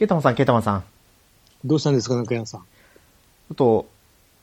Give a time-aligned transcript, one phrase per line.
[0.00, 0.84] ケータマンさん、ケータマンさん。
[1.62, 2.60] どうしたんですか、中山さん。
[2.62, 3.56] ちょっ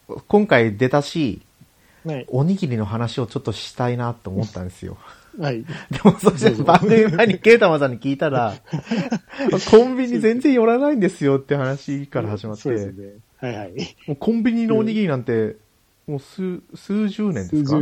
[0.07, 1.41] と、今回出たし、
[2.05, 2.25] はい。
[2.29, 4.99] おにぎりの話をちょっとしたいなと思ったんですよ。
[5.39, 5.63] はい。
[5.89, 8.53] でも、そして番組前にケータマンさんに聞いたら、
[9.71, 13.13] コンビニ全然寄らないんですよって話から始まって、そうですね。
[13.37, 13.71] はいはい。
[14.05, 15.55] もうコンビニのおにぎりなんて、
[16.05, 17.79] もう数、数十年ですか？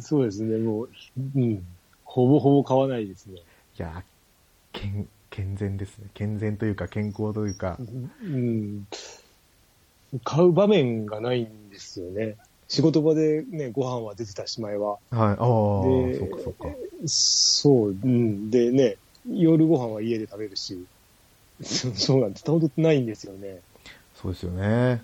[0.00, 0.88] そうですね、もう、
[1.34, 1.66] うん。
[2.04, 3.40] ほぼほぼ買わないですね。
[3.76, 4.04] や、
[4.72, 5.08] 健、
[5.38, 6.08] 健全ですね。
[6.14, 7.78] 健全というか健康というか。
[7.78, 8.88] うん。
[10.24, 12.34] 買う場面がないんですよね。
[12.66, 14.94] 仕事場でね、ご飯は出てたしまいは。
[14.94, 16.68] はい、ああ、でそっかそっか。
[17.06, 18.50] そう、うん。
[18.50, 18.96] でね、
[19.30, 20.84] 夜ご飯は家で食べるし、
[21.62, 22.44] そうなんです。
[22.44, 23.60] 本当ないんですよね。
[24.16, 25.02] そうですよね。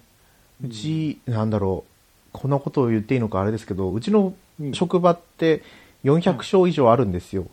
[0.64, 5.62] うち、なんだろう、こんなことを言っていいのかあれですけど、うちのうん、職場って
[6.02, 7.46] 400床以上あるんですよ。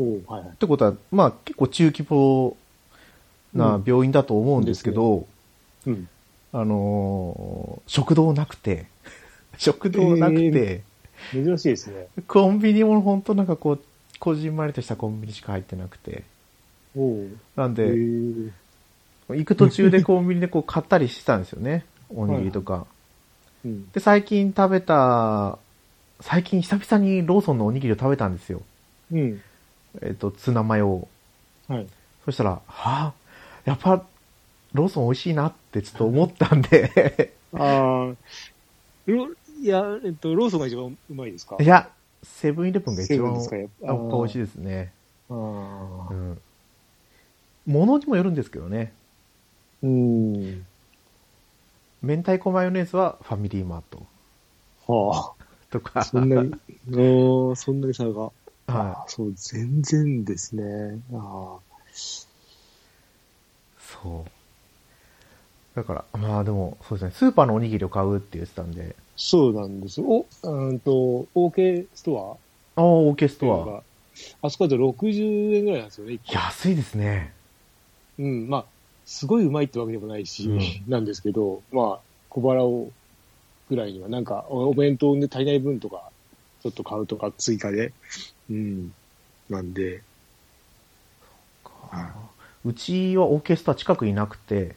[0.00, 0.56] はいはいっ。
[0.56, 2.56] てことは、まあ結構中規模
[3.54, 5.26] な病院だと思うんですけど、
[5.86, 6.08] うん。
[6.52, 8.86] あのー食堂なくて、
[9.58, 10.82] 食堂なくて、
[11.32, 12.08] 珍しいですね。
[12.26, 13.80] コンビニも本当なんかこう、
[14.18, 16.24] こじんまりとしたコンビニしか入ってなくて、
[17.56, 18.50] なんへで、ー
[19.28, 21.84] 行く途中でコンビニでこう買ったりしてたんですよね。
[22.14, 22.86] おにぎりとか。
[23.64, 23.90] うん。
[23.92, 25.58] で、最近食べた、
[26.20, 28.62] 最近久々にローソンのおにぎりを食べたんですよ。
[29.12, 29.40] うん。
[30.02, 31.08] えっ、と、ツナマヨを。
[31.68, 31.86] はい。
[32.24, 33.12] そしたら、はあ、
[33.64, 34.04] やっぱ、
[34.72, 38.14] ローソン美味しいなってちょっと思ったんで、ああ、
[39.06, 39.28] ロ、
[39.62, 41.56] いや、えっと、ローソンが一番うまいですか？
[41.58, 41.88] いや、
[42.22, 44.92] セブンイレブンが一番、美味しいですね。
[45.30, 46.12] あうあ。
[46.12, 46.38] ん。
[47.66, 48.92] ものにもよるんですけどね。
[49.82, 50.66] うん。
[52.02, 54.06] 明太子マヨネーズはファミリーマート
[54.92, 55.32] は
[55.70, 56.00] とか。
[56.00, 56.04] あ。
[56.04, 56.52] そんなに、
[57.56, 58.30] そんなに差が。
[58.66, 61.00] はあーそう、全然ですね。
[61.12, 61.58] あ
[61.92, 62.26] い。
[63.78, 64.30] そう。
[65.76, 70.06] だから、まあでも、そうですね、スーパーのおにぎりを買うって言ってたんで、そうなんですよ。
[70.06, 72.38] お、うんと、OK スト
[72.76, 73.66] ああ、オーケスアトア。
[73.66, 73.82] が
[74.42, 76.18] あそこだと60円ぐらいなんですよね。
[76.26, 77.32] 安いですね。
[78.18, 78.64] うん、まあ、
[79.04, 80.60] すごいうまいってわけでもないし、うん
[80.90, 82.00] なんですけど、まあ、
[82.30, 82.90] 小腹を
[83.68, 86.10] ぐらいには、なんか、おお弁当で足りない分とか、
[86.62, 87.92] ちょっと買うとか追加で、
[88.50, 88.92] うん、
[89.48, 90.02] なんで、
[92.64, 94.74] うちはオーケストラ近くになくて、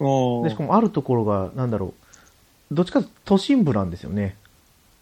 [0.00, 0.04] あ
[0.44, 1.94] でしかもあるところが、なんだろ
[2.70, 4.36] う、どっちかと都心部なんですよね。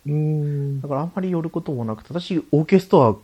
[0.06, 3.16] うんだ、からあんまり寄ることもなくて、私、オーケストラ、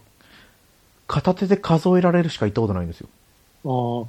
[1.06, 3.08] 片手で数えられるしか行ったことないんですよ。
[3.64, 4.06] ああ、う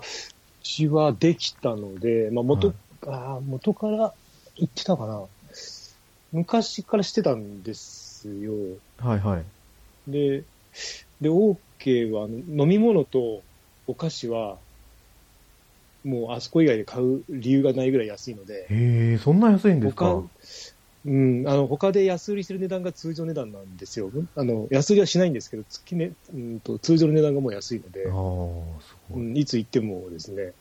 [0.63, 2.75] ちはできたので、まあ元、はい
[3.07, 4.13] ああ元から
[4.57, 5.23] 行ってたかな。
[6.31, 8.51] 昔からしてたんですよ。
[8.99, 10.11] はいはい。
[10.11, 10.43] で、
[11.19, 13.43] で、OK はあの飲み物と
[13.87, 14.59] お菓子は、
[16.03, 20.05] もうあそこ以外で買う理由がないぐらい安いので、へえ、そんな安いんですか？
[20.05, 20.31] 他、
[21.05, 24.11] うん、あの、他で安売りしてる値段が通常値段なんですよ。
[24.35, 29.23] あの、安売りはしないんですけど、月ね、うんと、通常の値段がもう安いのでああ、、すごい。
[29.23, 30.53] うん、いつ行ってもですね。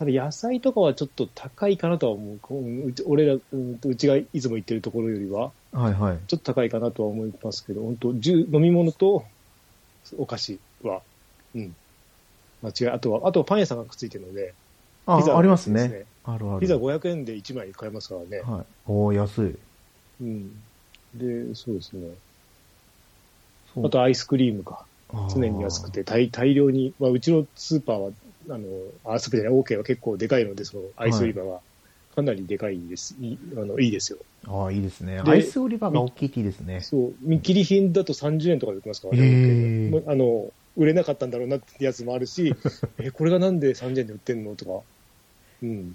[0.00, 2.38] ただ野菜とかはちょっと高いかなとは思う。
[2.40, 6.18] こううち俺ら、うんと、うちがいつも行ってるところよりは、はいはい。
[6.26, 9.22] ちょっと高いかなとは思いますけど、本当飲み物と
[10.16, 11.02] お菓子は、
[11.54, 11.74] うん。
[12.62, 12.88] 間違い。
[12.96, 14.54] あとは、あとはパン屋さんがくっついてるので、
[15.04, 16.06] あピザ、ありますね。。
[16.24, 16.60] あるある。
[16.60, 18.38] ピザ500円で1枚買えますからね。
[18.38, 18.64] はい。
[18.86, 19.54] おお安い。
[20.22, 20.48] うん。
[21.12, 22.08] で、そうですね。
[23.84, 24.86] あとアイスクリームか。
[25.34, 28.10] 常に安くて大大量に、まあ、うちのスーパーは、
[28.50, 31.62] あの、あ、スーパーじゃない、OK は結構でかいので、そのアイス売り場は、
[32.14, 33.14] かなりでかいです。
[33.20, 34.18] いいあのいいですよ。
[34.46, 35.22] ああ、いいですね。
[35.22, 36.80] でアイス売り場が大きいいいですね。
[36.80, 40.02] そう、見切り品だと30円とかで売ってますからね。
[40.06, 42.54] あの、売れなかったんだろうなってやつもあるし、
[42.98, 44.82] え、これがなんで30円で売ってんのとか、
[45.62, 45.92] うん。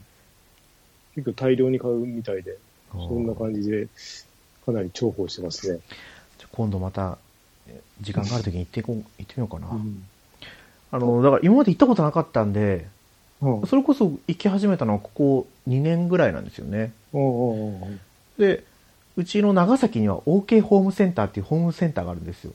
[1.15, 2.57] 結構大量に買うみたいで、
[2.91, 3.88] そんな感じで、
[4.65, 5.79] かなり重宝してますね。
[6.51, 7.17] 今度また、
[7.67, 9.67] え時間があるときに行っていこう、行ってみようかな。
[9.71, 10.03] うん。
[10.91, 12.88] あの、だから今まで行ったことなかったんで、
[13.42, 16.94] うんそれこそ行き始めたのはここ2年ぐらいなんですよね。
[18.38, 18.63] で、
[19.18, 22.54] うちの長崎には OK ホームセンターっていうホームセンターがあるんですよ。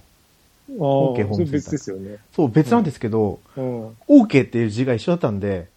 [0.71, 2.17] ああ、OK ホームセンター別ですよね。
[2.35, 3.89] そう、別なんですけど、うん。
[4.09, 5.69] OK っていう字が一緒だったんで、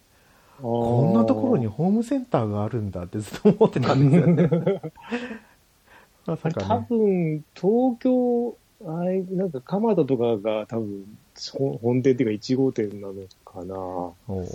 [0.62, 4.82] ここんなところにホームセンターがあるんだってずっと思ってたんですよね。
[6.26, 6.86] まさかね。
[6.88, 8.56] 分、東京、
[8.86, 11.23] あれ、なんか蒲田とかが多分、ほ
[11.82, 13.14] 本店っていうか1号店なの
[13.46, 14.46] かな。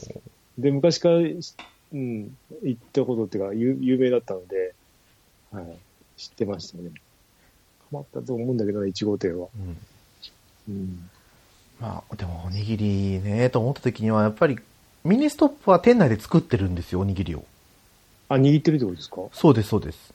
[0.59, 1.21] で、昔から、う
[1.97, 4.75] ん、行ったことっていうか、有有名だったので、
[5.53, 5.65] はい、
[6.17, 6.91] 知ってましたね。
[7.91, 9.49] 蒲田と思うんだけどな、1号店は。
[9.57, 9.77] うん
[10.69, 11.11] うん。
[11.81, 14.59] まあ、でもおにぎりね、と思った時には、やっぱり、
[15.05, 17.45] ミニストップは店内で作ってるんですよ、おにぎりを。
[18.29, 19.23] あ、握ってるってことですか？
[19.33, 20.13] そうです、そうです。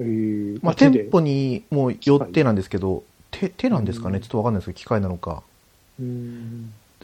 [0.00, 4.16] えー、まあ、店舗にもう寄ってなんですけど、手、手なんですかね？
[4.16, 5.44] うんちょっとわかんないですけど、機械なのか。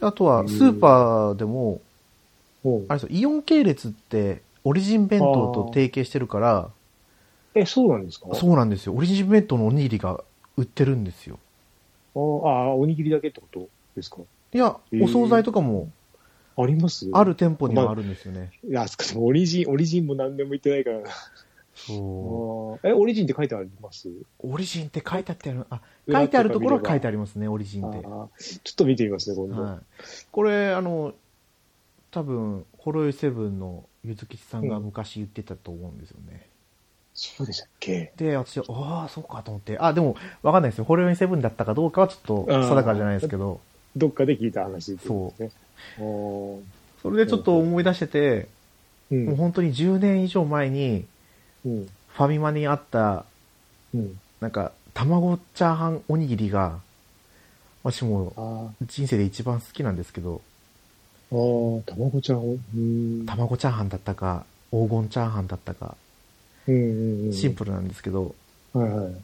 [0.01, 1.81] あとは、スーパーでも、
[2.87, 6.69] あれですよ、イオン系列って、オリジン弁当と提携してるから、
[7.55, 8.33] え、そうなんですか？
[8.33, 8.93] そうなんですよ。
[8.93, 10.23] オリジン弁当のおにぎりが
[10.57, 11.37] 売ってるんですよ。
[12.15, 14.17] ああ、おにぎりだけってことですか？
[14.53, 15.89] いや、お惣菜とかも、
[16.57, 18.51] ありますある店舗にはあるんですよね。
[18.67, 21.09] いや、そっかオリジン、オリジンも何でも言ってないからな。
[21.75, 24.07] そあーえ、オリジンって書いてあります？
[24.07, 24.13] う。
[24.39, 25.81] オリジンって書いてあってある、あ、
[26.11, 27.99] 書いてあるところは書いてありますね、オリジンあって。
[27.99, 29.61] ーちょっと見てみますね、今度。
[29.61, 29.79] はい。
[30.31, 31.13] これ、あの、
[32.11, 36.47] 多分、ホロヨイセブンのゆずきちさんが昔言ってたと思うんですよね。
[37.15, 38.11] そうでしたっけ？
[38.17, 39.77] で、私は、ああ、そうかと思って。
[39.79, 40.83] あ、でも、わかんないですよ。
[40.83, 43.61] ホロヨイセブンだったかどうかはちょっと定かじゃないですけど、
[43.95, 44.97] どっかで聞いた話ね。
[45.07, 46.59] おー
[47.01, 48.47] それでちょっと思い出してて、
[49.11, 49.25] うん。
[49.25, 51.05] もう本当に10年以上前に、
[51.65, 51.85] うん。
[51.85, 53.25] ファミマにあった、
[53.93, 54.19] うん。
[54.39, 56.79] なんか、卵チャーハンおにぎりが、
[57.83, 60.41] 私もあ人生で一番好きなんですけど、
[61.31, 63.25] あ、ああ、卵ちゃんを、うん。
[63.25, 65.97] 卵チャーハンだったか、黄金チャーハンだったか。
[66.65, 66.71] シ
[67.47, 68.35] ンプルなんですけど、
[68.73, 69.15] はいはい。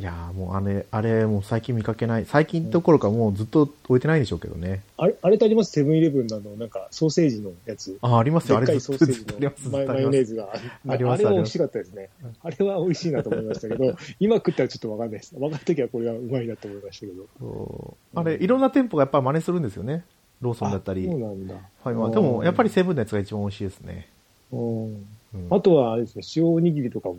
[0.00, 2.24] いやーもうあれ、あれもう最近見かけない。
[2.24, 4.80] 最近どころかもうずっと置いてないでしょうけどね。
[4.96, 5.70] あれ、あれってあります？
[5.70, 7.98] セブンイレブンのあの、なんか、ソーセージのやつ。
[8.00, 8.56] あ、ありますよ。
[8.56, 9.12] あれソーセー。
[9.12, 10.00] ジのマ。
[10.00, 10.48] ヨネーズが。
[10.88, 12.08] あれは美味しかったですね。
[12.42, 15.34] あれは美味しいなと思いましたけど、今食ったらちょっとわかんないです。
[15.38, 17.96] 若い時はこれはうまいなと思いましたけど。
[18.14, 20.04] あれ、いろんな店舗がやっぱ真似するんですよね。
[20.40, 21.06] ローソンだったり。
[21.06, 21.54] あそうフなんだ。
[21.84, 22.10] ァミマ。
[22.10, 24.08] でも、やっぱりセブンのやつが一番美味しいですね。
[25.50, 27.16] あとは、あれですね、塩おにぎりとかも、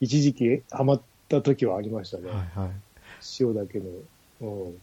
[0.00, 2.28] 一時期ハマった時はありましたね。
[2.28, 2.70] はいはい。
[3.40, 3.84] 塩だけの。
[4.40, 4.74] うん。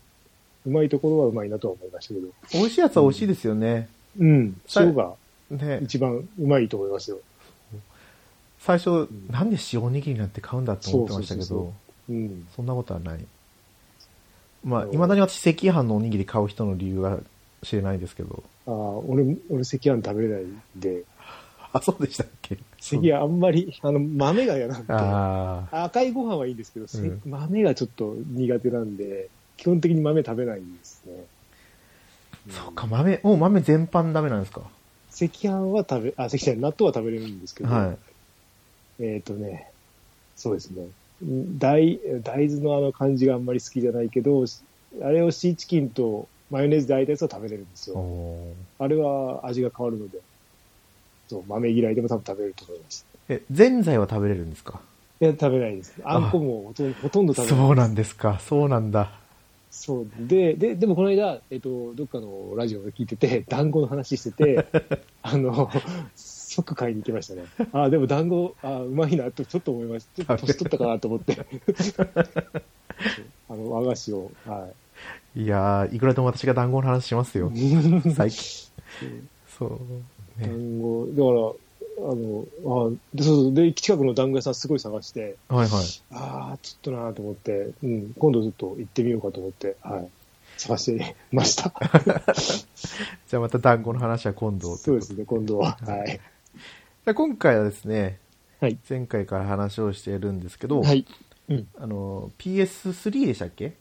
[0.65, 2.27] うまいところはうまいなとは思いましたけど。
[2.53, 3.89] 美味しいやつは美味しいですよね。
[4.17, 4.61] うん。
[4.67, 5.13] さ塩が
[5.49, 5.79] ね。
[5.83, 7.19] 一番うまいと思いますよ。
[8.59, 11.73] 最初、んなんで塩おにぎりなんて買うんだと思ってましたけど、
[12.09, 12.47] うん。
[12.55, 13.25] そんなことはない。
[14.63, 17.19] まあ、うん未だに私、赤飯のおにぎり買う人の理由は
[17.63, 18.43] 知れないですけど。
[18.67, 21.03] ああ、俺、俺赤飯食べれないんで、
[21.73, 22.55] あ、そうでしたっけ？
[22.81, 24.93] 赤飯あんまり、あの、豆が嫌なんで。
[25.73, 31.27] 赤いご飯はいいんですけど、せうん豆がちょっと苦手なんで、基本的に豆食べないんですね。
[32.49, 34.61] そうか、豆、もう豆全般ダメなんですか？
[35.11, 37.97] 赤飯は食べ、あ、赤飯、納豆は食べれるんですけど、は
[38.99, 39.03] い。
[39.03, 39.67] えっ、とね、
[40.35, 40.83] そうですね。
[41.23, 44.45] ん大、大豆のあの感じがあんまり好きじゃないけど、
[45.03, 47.97] あれをシーチキンとマヨネーズで和えたやつは食べれるんですよ。
[47.97, 50.19] おーあれは味が変わるので、
[51.31, 53.05] そう、豆嫌いでも多分食べれると思います。
[53.29, 54.81] え、ぜんざいは食べれるんですか？
[55.21, 55.93] いや、食べないです。
[56.03, 57.67] あんこもほとんどほとんど食べない。
[57.67, 58.37] そうなんですか。
[58.39, 59.13] そうなんだ。
[59.69, 60.07] そう。
[60.27, 64.65] で、で、でもこの間、えっ、と、どっかのラジオで聞いてて、団子の話してて、
[65.23, 65.69] あの、
[66.15, 67.43] 即買いに行きましたね。
[67.71, 70.25] あ、でも団子、あ、うまいなとちょっと思いました。
[70.25, 71.37] ちょっと年取ったかなと思って。
[73.47, 74.67] あの、和菓子を、は
[75.35, 77.49] いやー、いくらでも私が団子の話しますよ。
[77.55, 77.69] い。
[78.11, 78.67] 最近。
[79.57, 79.79] そう。
[80.37, 82.45] ね、団子、だから、あの、
[82.87, 85.85] あで、そうそう、で、近くの団子屋さんすごい探して、はいはい。
[86.11, 90.07] ああ、ちょっとなと思って、うん、今度ちょっと行ってみようかと思って、はい。
[90.57, 91.73] 探してました。
[93.27, 94.75] じゃあまた団子の話は今度。
[94.77, 95.77] そうですね、今度は。
[95.81, 96.19] はい。
[97.05, 98.19] で今回はですね、
[98.59, 98.77] はい。
[98.87, 101.05] 前回から話をしているんですけど、はい。
[101.49, 101.67] うん。
[101.77, 103.73] あの、PS3 でしたっけ、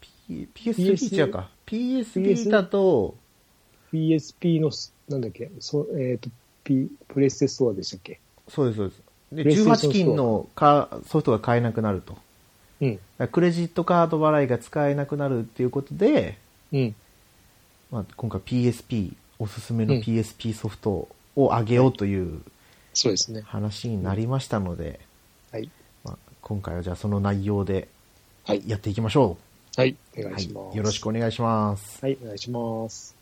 [0.00, 1.50] P、?PS3 PS 違うか。
[1.66, 3.16] PSP だと、
[3.92, 6.30] PSP のす、なんだっけ、そえっ、と、
[6.64, 8.20] P、プレステストアでしたっけ？
[8.48, 9.02] そうです、そうです。
[9.32, 12.16] で、プレイステーション18金のかソフトが買えなくなると。
[12.80, 12.98] うん。
[13.30, 16.38] クレジットカード払いが使えなくなるっていうことで、
[16.72, 16.94] うん。
[17.90, 22.40] まあ、今回 PSP、おすすめのうん PSP ソフトを上げようという
[22.94, 23.42] そうですね。
[23.42, 25.00] 話になりましたので、
[25.50, 25.70] はい。
[26.04, 27.88] まあ、今回はじゃあその内容で
[28.44, 28.62] はい。
[28.66, 29.36] やっていきましょ
[29.76, 29.96] はい。
[30.16, 30.24] おう。
[30.24, 30.66] 願いします。
[30.66, 31.98] はい、よろしくお願いします。
[32.02, 33.21] はい、お願いします。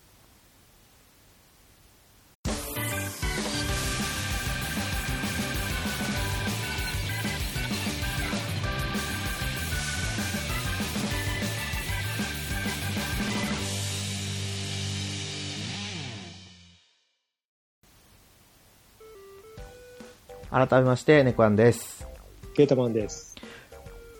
[20.50, 22.06] 改めまして、ネコアンです。
[22.54, 23.36] ケータマンです。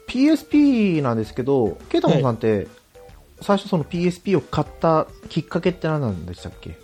[0.09, 2.69] PSP なんですけど、ケイタマンさんって、
[3.41, 6.77] 最初その PSP を買ったきっかけって何なんでしたっけ？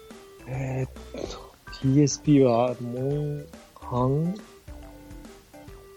[0.47, 4.35] えーっと、PSP はもう半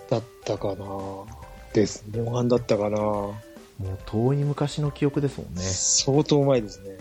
[0.09, 0.85] だったかな
[1.73, 2.03] です。
[2.15, 3.35] モンハンだったかなも
[3.81, 5.61] う遠い昔の記憶ですもんね。
[5.61, 6.89] 相当前ですね。
[6.89, 6.97] うん。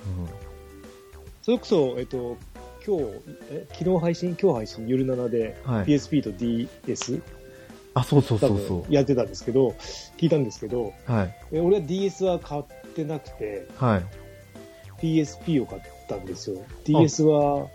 [1.42, 2.36] それこそ、えっと、
[2.88, 3.04] 今日、
[3.50, 5.84] え昨日配信、今日配信、ゆる7で、はい。
[5.84, 7.20] PSP と DS、
[7.92, 9.74] あ、そうそう多そうそ分やってたんですけど、
[10.16, 11.12] 聞いたんですけど、う。
[11.12, 11.34] はい。
[11.52, 12.64] え俺は DS は買っ
[12.94, 14.04] てなくて、はい。
[15.02, 16.64] PSP を買ったんですよ。
[16.84, 17.66] DS は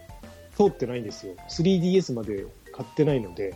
[0.58, 1.34] 通ってないんですよ。
[1.48, 3.54] 3DS まで買ってないので、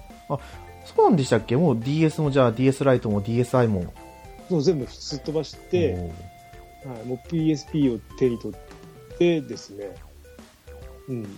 [0.85, 1.55] そうなんでしたっけ？
[1.55, 3.93] もう DS もじゃあ DS ライトも DSi も。
[4.49, 6.11] もう全部すっ飛ばして、
[6.85, 9.95] おーはい、もう PSP を手に取ってですね、
[11.09, 11.23] うん。
[11.23, 11.33] だか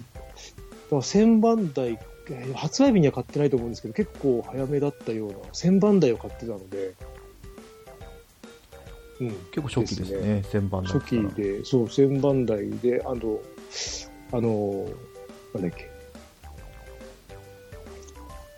[0.91, 1.99] ら1000番台、
[2.29, 6.95] えー発売日には買ってないと思うんですけど、結構早めだったような、1000番台を買ってたので、
[9.19, 9.29] うん。
[9.51, 10.43] 結構初期ですね。
[10.51, 13.39] 1000番初期で、そう、1000番台で、あの、
[14.31, 14.85] あの、
[15.53, 15.89] なんだっけ。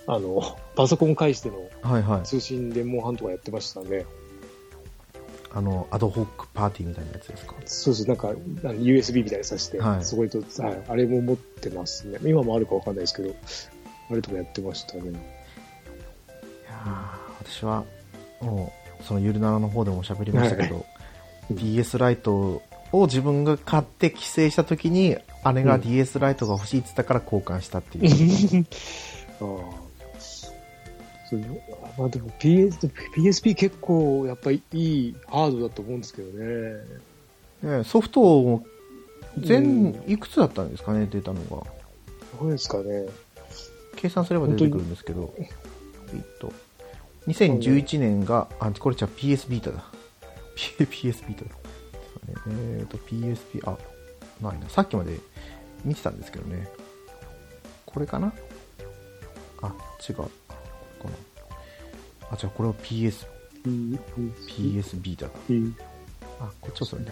[0.08, 2.24] あの、パソコン介してのはいはい。
[2.24, 4.06] 通信でモンハンとかやってましたね。
[5.54, 7.56] あの、アドホックパーティーみたいなやつですか？
[7.66, 12.20] そうそう、なんか、USB みたいにさして、はいそこにと、はい、あれも持ってますね。
[12.24, 13.36] 今もあるかわかんないですけど、
[14.10, 15.02] あれとかやってましたね。
[15.04, 17.84] いやー私は、
[18.42, 20.84] もう、そのゆるならの方でも喋りましたけど、うん
[21.50, 22.62] DS ライト
[22.94, 25.18] を自分が買って帰省した時に、
[25.54, 28.66] 姉が DS ライトが欲しいって言ったから交換したっていう。
[29.42, 29.46] あ
[31.81, 31.81] あ。
[31.98, 34.80] まあでも PS、PSP 結構やっぱりい
[35.10, 36.82] いハードだと思うんですけどね。
[37.62, 38.66] ねソフトも
[39.38, 41.64] う全ん、いくつだったんですかね、出たのが。
[42.40, 43.08] どうですかね。
[43.96, 45.48] 計算すれば出てくるんですけど、えっ
[46.40, 46.52] と、
[47.28, 49.84] 2011年が、あ、これじゃあ PS ビータだ。
[50.56, 51.52] P- PS ビータだ。
[52.48, 53.78] えっと、PSP、あ、
[54.42, 54.70] ないな。
[54.70, 55.20] さっきまで
[55.86, 56.68] 見てたんですけどね。
[57.86, 58.34] これかな？
[59.62, 59.74] あ、
[60.08, 60.16] 違う。
[62.32, 63.28] あ、じゃあこれは PS、
[64.48, 65.32] PS ビータだ。
[66.40, 67.12] あ、こっちはそれね。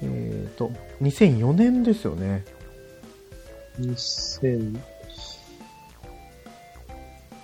[0.00, 0.70] えっと、
[1.02, 2.44] 2004年ですよね。
[3.80, 4.80] 2000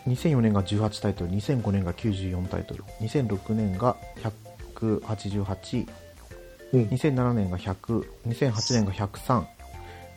[0.07, 3.97] 2004年が18タイトル、2005年が94タイトル、2006年が
[4.77, 5.87] 188、
[6.73, 9.47] うん2007年が100、2008年が103。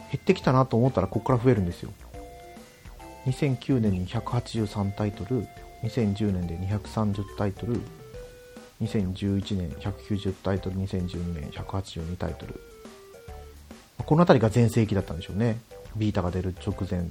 [0.10, 1.92] 減ってきたなと思ったらここから増えるんですよ。
[3.28, 5.46] 2009年に183タイトル、
[5.84, 7.82] 2010年で230タイトル、
[8.82, 12.60] 2011年190タイトル、2012年182タイトル。
[13.98, 15.60] この辺りが全盛期だったんでしょうね。
[15.98, 17.10] ビータが出る直前。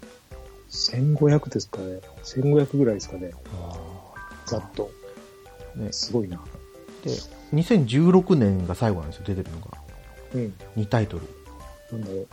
[0.71, 2.01] 1500ですかね。
[2.25, 3.33] 1500ぐらいですかね。
[4.47, 4.91] ざっと。
[5.75, 6.43] ね、すごいな。
[7.05, 7.11] で、
[7.53, 9.79] 2016年が最後なんですよ、出てるのが。
[10.35, 10.55] うん。
[10.77, 11.27] 2タイトル。
[11.93, 12.29] なんだろう。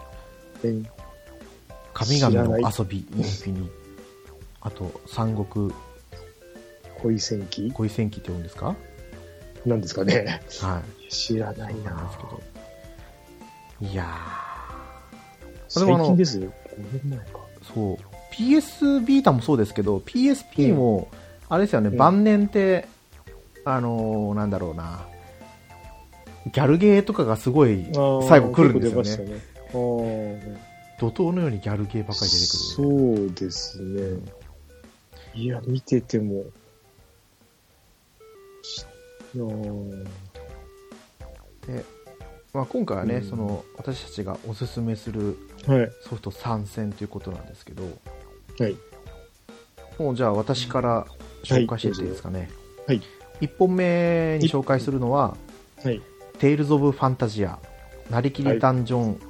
[2.01, 3.69] え神々の遊び、インフィニ。
[4.61, 5.71] あと、三国
[7.01, 7.71] 恋戦記？
[7.71, 8.75] 恋戦記って言うんですか？
[9.65, 10.41] なんですかね。
[10.61, 11.11] はい。
[11.11, 12.41] 知らないなんなですけど。
[13.81, 14.07] いや
[15.67, 16.51] 最でもあの近ですよ。
[16.77, 17.39] 5年前か。
[17.61, 17.97] ー、そう。
[18.33, 21.09] PS ビータもそうですけど、PSP も、
[21.49, 22.87] あれですよね、うん晩年って、
[23.65, 25.05] あのーなんだろうな、
[26.51, 27.85] ギャルゲーとかがすごい、
[28.27, 29.39] 最後来るんですよね
[30.99, 32.59] 怒涛のようにギャルゲーばっかり出てくる。
[32.59, 34.19] そうですね。
[35.33, 36.45] いや、見てても。
[39.35, 40.03] あー
[41.65, 41.85] で、
[42.53, 45.91] まあ、今回はね、うんその、私たちがおすすめするはい。
[46.01, 47.83] ソフト参戦ということなんですけど、
[48.59, 48.75] はい。
[49.97, 51.05] もうじゃあ私から
[51.43, 52.49] 紹介していっていいですかね。
[52.85, 53.01] はい。
[53.41, 55.37] 1本目に紹介するのは、
[55.83, 56.01] はい。
[56.39, 57.59] テイルズ・オブ・ファンタジア、
[58.09, 59.21] なりきりダンジョン、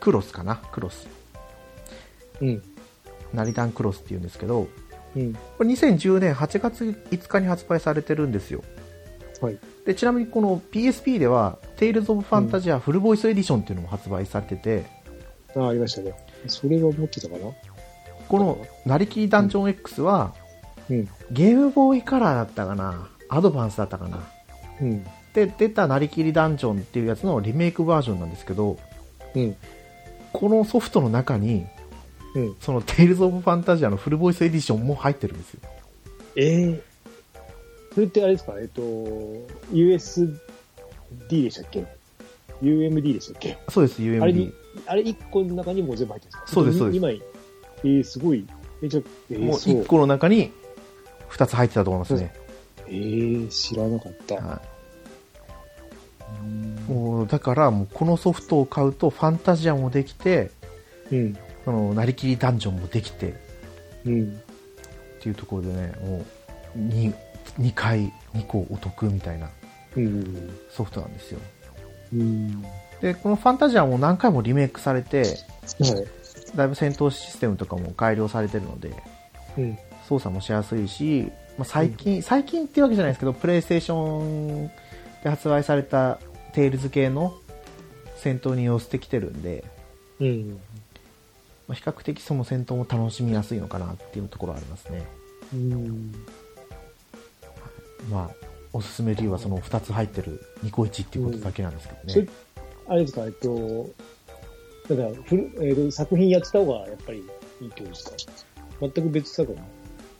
[0.00, 0.56] クロスかな？
[0.56, 1.06] クロス。
[2.40, 2.62] うん。
[3.32, 4.66] なりダンクロスっていうんですけど、
[5.14, 5.34] うん。
[5.34, 8.62] これ2010年8月5日に発売されてるんですよ。
[9.40, 9.58] はい。
[9.86, 14.84] で、ちなみにこの PSP では、テイルズ・オブ・ファンタジアフルボイスエディションっていうのも発売されてて、
[15.56, 16.14] あ、ありましたね。
[16.46, 17.52] それは持ってたかな？
[18.28, 20.34] このなりきりダンジョン X は、
[20.88, 21.08] うん。
[21.30, 23.08] ゲームボーイカラーだったかな？
[23.28, 24.22] アドバンスだったかな？
[24.80, 25.04] うん。
[25.32, 28.78] で出たなりきりダンジョンっていうやつのリメイクバージョンなんですけど、
[29.34, 29.56] うん。
[30.32, 31.66] このソフトの中に、
[32.34, 32.56] うん。
[32.60, 35.60] そのテイルズ・オブ・ファンタジアのフルボイスエディションも入ってるんですよ。
[36.36, 36.82] ええ
[37.92, 38.54] それってあれですか？
[38.60, 38.82] えっと、
[39.72, 40.38] USD
[41.28, 41.84] でしたっけ
[42.62, 43.58] ?UMD でしたっけ？
[43.68, 44.52] そうです、あれ UMD に。、
[44.86, 46.46] あれ1個の中にもう全部入ってるんですか？
[46.46, 47.22] そうですそうです2枚。
[47.78, 48.46] えー、すごい。
[48.80, 50.52] めちゃ、えー、もうそう1個の中に
[51.30, 52.32] 2つ入ってたと思いますね。
[52.86, 54.36] えー、知らなかった。
[54.36, 54.60] はうんい、
[56.90, 60.50] もうだから、もうこのソフトを買うとファンタジアもできて、
[61.12, 61.38] うん。
[61.64, 63.34] そのなりきりダンジョンもできて
[64.04, 64.22] うん。
[65.18, 66.24] っていうところでね、も
[66.74, 67.12] う 2,
[67.60, 69.48] 2回2個お得みたいな
[69.96, 70.58] うん。
[70.68, 71.40] ソフトなんですよ。
[72.12, 72.62] うん。
[73.00, 75.36] で、このファンタジアも何回もリメイクされて、はい。
[76.56, 78.92] だいぶ戦闘システムとかも改良されてるので、
[79.56, 79.78] うん。
[80.08, 84.22] 操作もしやすいし、まあ、最近、最近っていうわけじゃないですけど、プレイステーショ
[84.64, 84.70] ン
[85.22, 86.18] で発売された
[86.50, 87.34] テイルズ系の
[88.16, 89.64] 戦闘に寄せてきてるんで、
[90.20, 90.60] うん。
[91.68, 95.06] まあ、比較的その戦闘も楽しみやすいのかなっていうところはありますね。
[95.54, 96.14] うん。
[98.10, 102.12] まあ、おすすめ理由はその2つ入ってるニコイチっていうことだけなんですけどね。
[102.12, 102.28] それ、
[102.88, 103.88] あれですか、えっと、
[104.88, 107.24] だから、フルえっと、作品やってた方がやっぱり
[107.60, 108.16] いいってことですか？
[108.80, 109.66] 全く別作品っ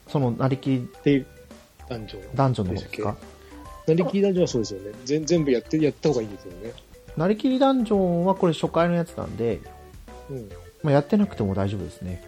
[0.09, 1.27] その、なりきりて
[1.89, 2.19] 男女。
[2.35, 3.17] ダンジョンの方ですか？
[3.95, 4.93] なりきり男女はそうですよね。
[5.05, 6.73] 全全部やって、やった方がいいんですよね。
[7.17, 9.61] なりきりダンジョンはこれ初回のやつなんで、
[10.31, 10.49] うん。
[10.83, 12.23] まあ、やってなくても大丈夫ですね。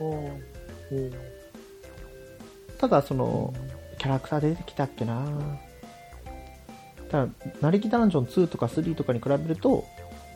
[0.00, 0.06] ああ。
[0.92, 1.12] うん。
[2.78, 3.54] ただ、その、
[3.98, 5.24] キャラクター出てきたっけな
[7.10, 9.84] ただ、なりきダンジョン2とか3とかに比べると、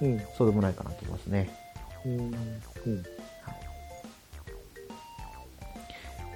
[0.01, 0.21] うん。
[0.37, 1.51] そうでもないかなと思いますね。
[2.05, 2.19] うん。
[2.19, 3.05] うん。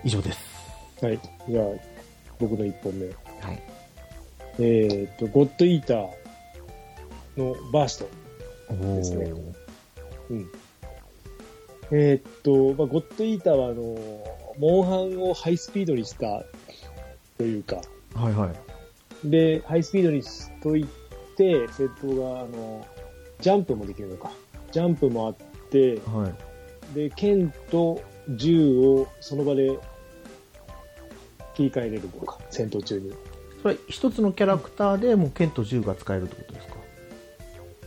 [0.04, 0.38] 以上です。
[1.02, 1.18] はい。
[1.48, 1.64] じゃあ、
[2.38, 3.06] 僕の1本目。
[3.06, 3.75] はい。
[4.58, 6.08] えーっと、ゴッドイーター
[7.36, 8.08] のバースト。
[8.68, 9.54] おですねー。
[10.30, 10.50] うん。
[11.92, 13.98] えーっと、まあ、ゴッドイーターは、あの、
[14.58, 16.44] モンハンをハイスピードにした
[17.36, 17.80] というか、
[18.14, 18.50] はいは
[19.24, 19.30] い。
[19.30, 20.86] で、ハイスピードにしとい
[21.36, 22.86] て、戦闘が、あの、
[23.40, 24.30] ジャンプもできるのか。
[24.72, 25.36] ジャンプもあっ
[25.70, 26.28] て、は
[26.92, 26.94] い。
[26.94, 29.78] で、剣と銃をその場で
[31.54, 33.12] 切り替えれるのか、戦闘中に。
[33.66, 36.76] それ、一つのキャラクターでもう剣と銃が使えるってことですか？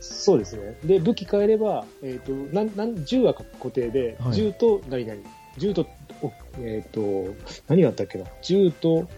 [0.02, 0.76] そうですね。
[0.84, 5.18] で、武器変えれば、えっ、と、なん、なん、銃は固定で、はい銃と何々。
[5.56, 5.86] 銃と、
[6.22, 7.34] おえっ、と、
[7.66, 8.26] 何があったっけな？
[8.42, 9.08] 銃と、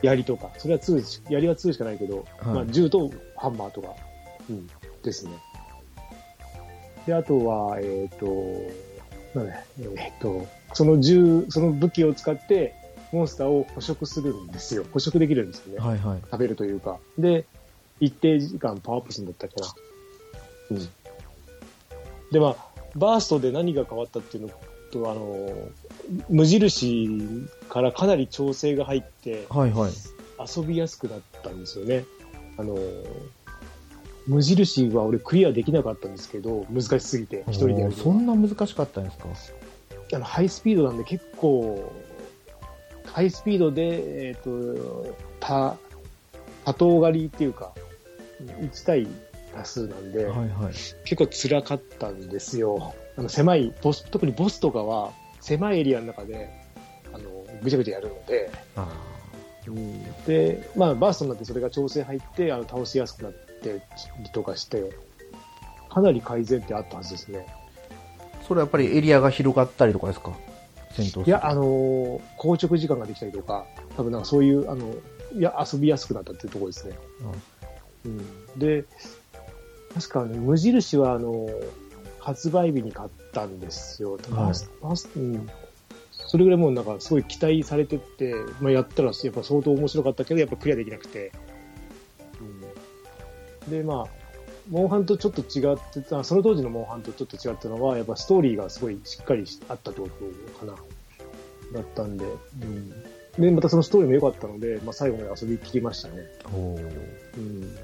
[0.00, 0.50] 槍とか。
[0.56, 3.94] それは2し、槍は2しかないけど、はいまあ、銃とハンマーとか、
[4.48, 4.66] うん、
[5.02, 5.32] ですね。
[7.06, 8.26] で、あとは、えっ、と、
[9.38, 9.54] なんだ、
[9.98, 12.74] えっ、と、その銃、その武器を使って、
[13.12, 14.84] モンスターを捕食するんですよ。
[14.92, 15.86] 捕食できるんですよね。
[15.86, 16.20] はいはい。
[16.22, 16.98] 食べるというか。
[17.18, 17.46] で、
[18.00, 19.68] 一定時間パワーアップするんだったっけな。
[20.70, 20.88] うん。
[22.32, 22.56] で、まあ、
[22.96, 24.50] バーストで何が変わったっていうの
[24.90, 25.68] と、あの、
[26.28, 29.92] 無印からかなり調整が入って、はいはい。
[30.56, 32.04] 遊びやすくなったんですよね。
[32.56, 32.78] あの、
[34.26, 39.28] 無印は俺クリアできなかったんですけど、難しすぎて、一人でやるそのんな難しかったんですか？
[40.14, 41.92] あの、ハイスピードなんで結構、
[43.12, 45.76] ハイスピードで、えっ、と、た、
[46.64, 47.72] 多頭狩りっていうか、
[48.60, 49.06] 1対
[49.54, 50.72] 多数なんで、はいはい。
[51.04, 52.94] 結構辛かったんですよ。
[53.16, 56.48] あの、狭い、ボス、特にボスとかは、狭いエリアの中で、
[57.12, 57.28] あの、
[57.62, 58.88] ぐちゃぐちゃやるので、あ
[60.26, 63.82] で、まあ、バーストになってそれが調整入って、あの、倒しやすくなって
[64.22, 64.90] りとかして、
[65.90, 67.46] かなり改善ってあったはずですね。
[68.40, 70.32] ーそれはやっぱりエリアが広がったりとかですか？
[70.92, 74.94] 戦闘いや、あのー硬直時間ができたりとか、多分なんかそういう、あの、
[75.34, 76.96] いや、遊びやすくなったっていうところですね。
[78.04, 78.58] うん。
[78.58, 78.84] で、
[79.94, 81.82] 確かね、無印は、あのー
[82.22, 84.12] 発売日に買ったんですよ。
[84.30, 85.50] はいうん。
[86.12, 91.32] それぐらいもうなんかすごい期待されてて、まあ、やったらやっぱ相当面白かったけど、やっぱクリアできなくて。
[93.66, 94.21] うん、で、まあ、
[94.70, 100.74] モンハンとちょっと違ってた、その当時のモンハンとちょっと違ったのは、やっぱストーリーがすごいしっかりしあったってことかな。
[101.72, 102.90] だったんで、うん。
[103.38, 106.14] で、またそのストーリーも良かったので、まあ最後まで遊び切りましたね。
[106.52, 106.80] おー
[107.38, 107.76] うん。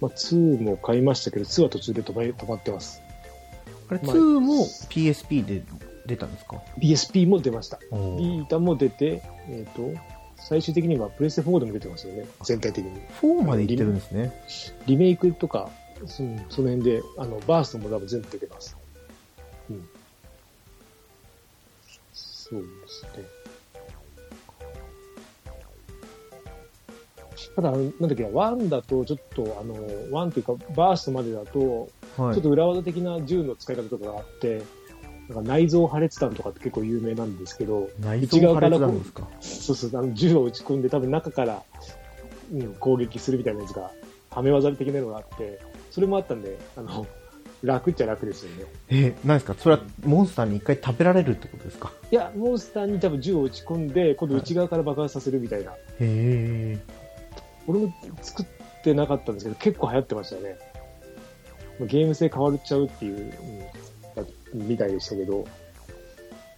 [0.00, 3.00] まあ2も買いましたけど、2は途中で止ま止まってます。
[3.88, 5.62] あれ、まあ2も PSP で
[6.06, 7.78] 出たんですか？PSP も出ました。
[7.90, 9.92] おービータも出て、えっ、と、
[10.48, 12.26] 最終的にはプレステ4でも出てますよね。
[12.42, 12.98] 全体的に。
[13.20, 14.32] 4までいってるんですね。
[14.86, 15.68] リメイクとか、
[16.06, 18.74] そのその辺で、あの、バーストも多分全部出てます。
[19.68, 19.86] うん。
[22.14, 23.24] そうですね。
[27.54, 32.34] ただ、あのなんだっけな、1だと、ちょっと、あの、1というか、バーストまでだと、はい。
[32.34, 34.62] ちょっと裏技的な銃の使い方とかがあって、
[35.28, 39.28] なんか内臓破裂弾とかって結構有名なんですけど、内臓破裂なんですか？
[39.40, 41.62] そうそう、あの銃を撃ち込んで多分中から、
[42.52, 43.90] うん、攻撃するみたいなやつが、
[44.30, 45.60] はめ技的なのがあって、
[45.90, 47.06] それもあったんで、あの、
[47.62, 48.64] 楽っちゃ楽ですよね。
[48.88, 49.54] えー、何ですか？
[49.58, 51.92] それはモンスターに一回食べられるってことですか？
[52.10, 55.72] いや、モンスターに多分銃を撃ち込んで、今度内側から爆発させるみたいな。
[55.72, 56.78] へえ。
[57.66, 58.46] 俺も作っ
[58.82, 60.56] てなかったんですけど、結構流行ってましたね。
[61.80, 63.28] まあゲーム性変わっちゃうっていう、うん
[63.60, 63.66] だ
[64.54, 65.46] みたいでしたけど。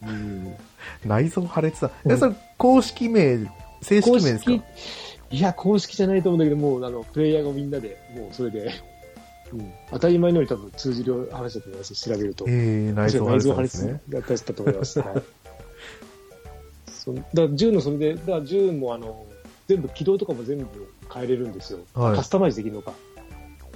[0.02, 0.54] うん。
[1.04, 1.90] 内臓破裂だ。
[2.08, 3.38] え、それ、公式名、
[3.82, 4.52] 正式名ですか？
[5.30, 8.72] いや、公式じゃないと思うんだけど、もう、あの、プレイヤーがみんなで、もうそれで、
[9.52, 12.44] うん、当たり前のように多分通じる話だと思います、調べると。
[12.48, 14.00] えー、内臓破破裂ね。
[14.08, 14.98] 裂が確かと思います。
[15.00, 15.22] はい。
[16.86, 19.26] そだから銃のそれで、だから銃もあの、
[19.68, 20.66] 全部軌道とかも全部
[21.12, 21.80] 変えれるんですよ。
[21.94, 22.92] はいカスタマイズできるのか。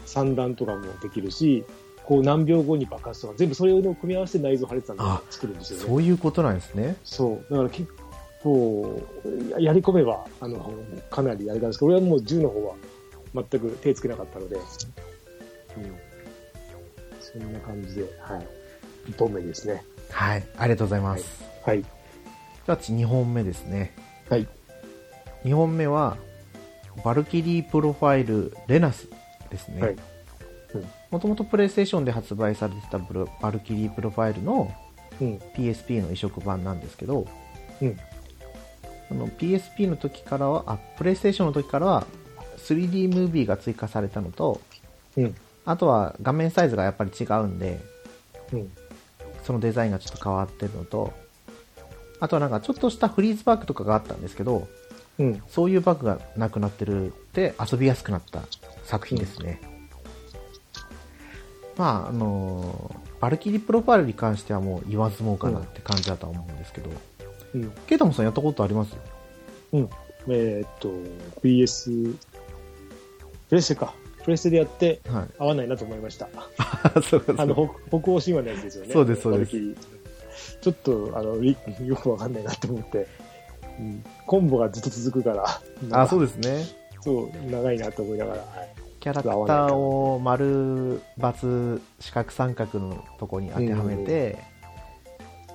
[0.07, 1.64] 散弾とかもできるし、
[2.07, 5.87] こう何秒後に爆発とか、全部それを組み合わせて内臓破裂弾あを作るんですよね。
[5.87, 6.97] そういうことなんですね。
[7.05, 7.51] そう。
[7.51, 7.88] だから結
[8.43, 9.03] 構、
[9.51, 10.73] ややり込めば、あの、
[11.11, 12.75] かなりあれなんですけど、俺はもう銃の方は
[13.35, 14.62] 全く手つけなかったので、うん。
[17.21, 18.47] そんな感じで、はい。
[19.11, 19.83] 1本目ですね。
[20.11, 20.47] はい。
[20.59, 21.43] ありがとうございます。
[21.64, 21.83] はい。
[21.83, 23.95] じゃあ2本目ですね。
[24.29, 24.47] はい。
[25.45, 26.19] 2本目は、
[27.03, 29.09] バルキリープロファイルレナス
[29.51, 29.81] ですね。
[29.81, 29.97] はい。
[31.11, 34.75] もともとプレイステーションで発売されてたブルバルキリープロファイルの
[35.21, 35.37] うん。
[35.55, 37.27] PSP の移植版なんですけど、
[37.81, 37.97] うん。
[39.09, 42.07] その PSP の時からは、あ、プレイステーションの時からは
[42.59, 44.61] 3D ムービーが追加されたのと、
[45.17, 45.35] うん。
[45.64, 47.81] あとは画面サイズがやっぱり違うんで、
[48.53, 48.73] うん。
[49.45, 51.12] そのデザインがちょっと変わってるのと、
[52.21, 54.67] あとはなんかちょっとしたフリーズバグとかがあったんですけど、
[55.19, 55.43] うん。
[55.49, 58.43] そういうバグがなくなってるって遊びやすくなった
[58.85, 59.61] 作品ですね。
[61.77, 66.91] まあ、あのーバルキリープロファイルに関してはもう言わずもがなって感じだとは思うんですけど、
[67.55, 67.71] うん。
[67.87, 68.95] ケイタモさんやったことあります？
[69.73, 69.89] うん。
[70.29, 70.91] えーっと、
[71.43, 72.15] PS、
[73.49, 73.95] プレステか。
[74.25, 75.29] プレステでやってはい。
[75.39, 76.29] 合わないなと思いました。
[77.01, 77.55] そうそうあの、
[77.89, 78.93] 北北欧神話のやつですよね。
[78.93, 79.53] そうですそうです
[80.61, 81.57] ちょっと、あの、り
[81.87, 83.07] よくわかんないなと思って。
[83.79, 84.05] うん。
[84.27, 85.31] コンボがずっと続くか
[85.91, 86.03] ら。
[86.03, 86.67] あ、そうでですね。
[87.03, 88.41] そう、長いなと思いながら。
[88.41, 94.38] はいキャラクターを丸、×、四角三角のとこに当てはめて、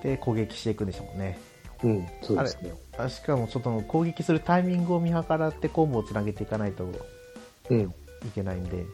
[0.04, 1.40] で、攻撃していくんでしょうね。
[1.84, 2.74] うん、そうですね。
[2.96, 6.92] あしかもちょっと攻撃するタイミングを見計らってコンボをつなげていかないと
[7.72, 7.80] うん。
[7.80, 7.86] い
[8.36, 8.86] けないんで、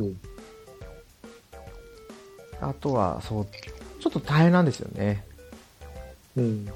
[0.00, 0.20] うん。
[2.60, 3.46] あとは、そう、
[4.00, 5.24] ちょっと大変なんですよね。
[6.34, 6.68] うん。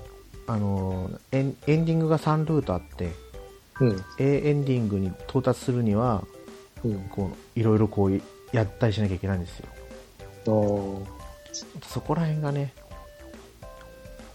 [0.47, 3.11] あの、エンエンディングが3ルートあって、
[3.81, 4.05] うん。
[4.21, 6.38] A エンディングに到達するには、うん。
[7.11, 8.21] こう、いろいろこう、
[8.53, 9.67] やったりしなきゃいけないんですよ。
[11.83, 12.73] そこら辺がね、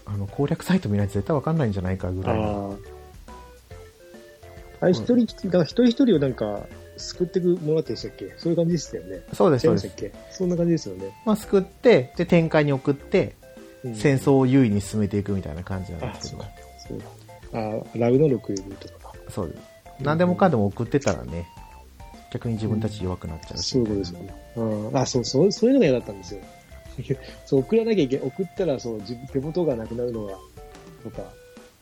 [0.06, 2.78] あの、攻略サイト見ないと絶対わかんないんじゃないかぐらいの。
[4.80, 4.82] あー。
[4.82, 8.32] あれ、一人、一人一人をなんか、救っていく物語でしたっけ？
[8.38, 9.20] そういう感じでしたよね。
[9.32, 11.10] そうです、そうですそんな感じですよね。
[11.26, 13.34] まあ、救って、で、展開に送って、
[13.82, 16.42] うん戦争を優位に進めていくみたいな感じなんあで、すけど
[16.88, 17.08] そうか。。
[17.52, 19.12] そうあーラウの6ルートとか。
[19.28, 19.60] そうです。
[20.00, 21.46] 何でもかんでも送ってたらね、
[22.34, 23.70] 逆に自分たち弱くなっちゃうし。
[23.70, 24.34] そういうことですよね。
[24.56, 26.40] うんあ、そう、そう、そういうのが嫌だったんですよ。
[27.46, 30.32] そう、送らなきゃいけ送ったら、そう、手元がなくなるのが、
[31.04, 31.22] とか、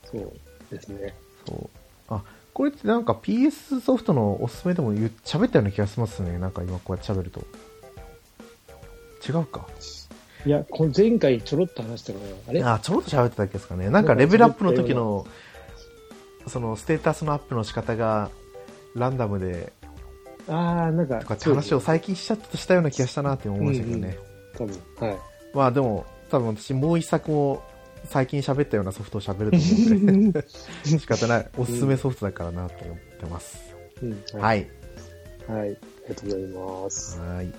[0.05, 0.31] そう
[0.71, 1.15] ですね。
[1.49, 1.71] そう。
[2.15, 6.39] あ、これってなんか PS ソフトのおすすめでも言う喋ったような気がしますね。
[6.39, 7.41] なんか今こうやって喋ると。
[9.27, 9.67] 違うか。
[10.45, 12.25] いや、この前回ちょろっと話したかな。
[12.49, 12.63] あれ？
[12.63, 13.89] あ、ちょろっと喋ってただけですかね。
[13.89, 15.27] なんかレベルアップの時の、
[16.47, 18.31] そのステータスのアップの仕方が
[18.95, 19.73] ランダムで、
[20.49, 24.19] ああ、なんか、とかって話を最近しちゃったしたような気がしたなって思いましたけどね。
[24.57, 24.77] 多分、
[25.09, 25.19] はい。
[25.55, 27.63] まあでも、多分私もう一作も
[28.05, 30.45] 最近喋ったようなソフトを喋ると思うんで、
[30.85, 31.49] 仕方ない。
[31.57, 33.75] おすすめソフトだからなと思ってます。
[34.03, 34.23] うん、。
[34.41, 34.67] はいい。
[35.53, 35.61] はい。
[35.61, 35.77] あり
[36.09, 36.43] がとうござい
[36.85, 37.21] ます。
[37.21, 37.53] はい。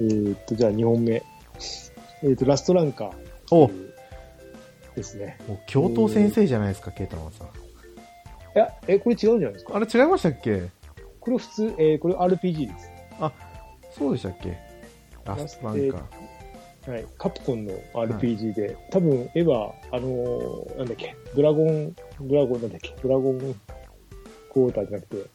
[0.00, 1.12] えーっと、じゃあ2本目。
[2.22, 3.12] えーっと、ラストランカー。
[3.54, 3.70] お
[4.94, 5.38] ですね。
[5.48, 7.46] もう教頭先生じゃないですか、ケイタマンさん。
[7.46, 7.50] い
[8.54, 9.76] や、え、これ違うんじゃないですか？
[9.76, 10.68] あれ違いましたっけ？
[11.28, 12.90] これ普通、えーこれ RPG です。
[13.98, 14.56] そうでしたっけ？
[15.24, 16.90] ラストランカー。
[16.90, 17.06] はい。
[17.18, 25.26] カプコンの RPG で、多分絵は、あのーなんだっけ、ドラゴン、ドラゴンなんだっけ、ドラゴンクォーターじゃなくて、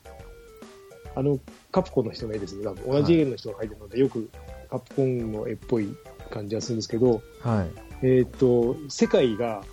[1.15, 1.39] あの、
[1.71, 2.63] カプコンの人の絵ですね。
[2.63, 4.29] 多分同じ絵の人が描いてるので、よく
[4.69, 5.95] カプコンの絵っぽい
[6.31, 7.67] 感じがするんですけど、は
[8.01, 8.05] い。
[8.05, 9.63] えっ、と、世界が、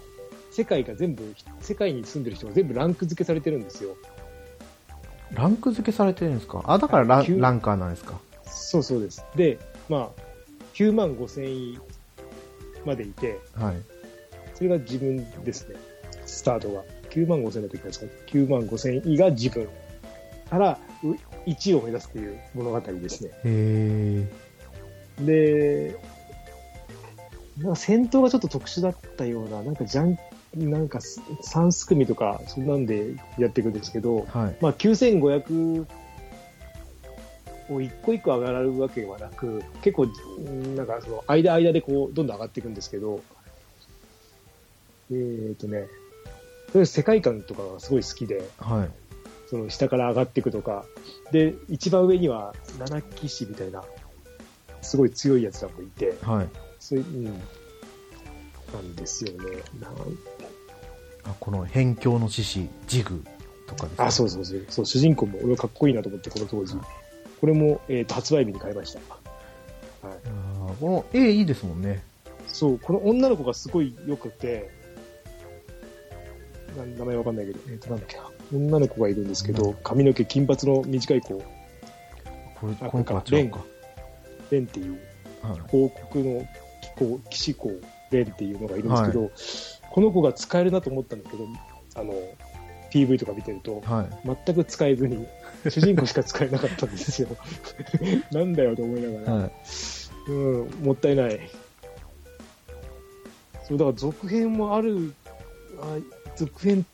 [0.50, 3.96] 世界が全部、世界に住んでる人が全部ランク付けされてるんですよ。
[5.32, 6.62] ランク付けされてるんですか？
[6.66, 8.18] あ、だからラランカーなんですか？
[8.44, 9.24] そうそうです。
[9.36, 10.20] で、まあ、
[10.74, 11.78] 9万5千位
[12.84, 13.76] までいて、はい。
[14.54, 15.76] それが自分ですね。
[16.26, 16.82] スタートが。
[17.10, 19.68] 9万5千の時ですか ?9 万5千位が自分。
[20.48, 21.12] から、う
[21.48, 23.30] 1位を目指すという物語ですね。
[23.44, 25.24] へー。
[25.24, 25.96] で、
[27.58, 30.18] なんか戦闘がちょっと特殊だったような、なんかジャン、
[30.54, 34.56] なんか3すくみとか、そんなんでやっていくんですけど、はい。
[34.60, 35.86] まあ、9500
[37.70, 43.20] を一個一個上がるわけはなく、結構、んなんかその間間でこう、どんどん上がっていくんですけど、
[45.12, 45.86] えーとね、
[46.84, 48.90] 世界観とかがすごい好きで、はい。
[49.48, 50.84] その下から上がっていくとか、
[51.32, 53.84] で、一番上には七騎士みたいな、
[54.82, 56.48] すごい強いやつらもいて、はい。
[56.78, 57.30] そういう、うん、な
[58.80, 59.38] んですよね。
[59.80, 59.96] なんあ
[61.38, 63.24] この辺境の獅子、ジグ
[63.66, 64.66] とかですねあ、そうそうそう。
[64.68, 66.74] そう、主人公も俺はかっこいいなと思って、この当時。
[67.40, 69.00] これも、えっ、と、発売日に買いました。
[70.06, 70.18] はい。
[70.80, 72.02] この絵いいですもんね。
[72.46, 74.70] そう、この女の子がすごい良くて、
[76.76, 78.30] な名前わかんないけど、えっ、と、なんだっけな。
[78.52, 83.60] 女の子がいるんですけど、髪の毛金髪の短い子、これ、あこの子は違うか。
[84.50, 84.98] レンっていう、
[85.42, 85.60] はい。
[85.72, 86.46] 王国の
[86.96, 87.72] 騎行、騎士公、
[88.10, 89.30] レンっていうのがいるんですけど、
[89.90, 91.46] この子が使えるなと思ったんだけど、
[91.96, 92.14] あの、
[92.92, 94.38] PV とか見てると、はい。
[94.46, 95.26] 全く使えずに、
[95.68, 97.28] 主人公しか使えなかったんですよ。
[98.32, 99.52] なんだよと思いながら、はい。
[100.28, 100.32] う
[100.64, 101.40] ん、もったいない。
[103.68, 105.12] そう、だから続編もある、
[105.80, 105.98] あ
[106.36, 106.84] 続編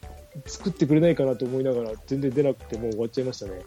[0.47, 3.63] 作ってくれないかなと思いながら、全然出なくてもう終わっちゃいましたね。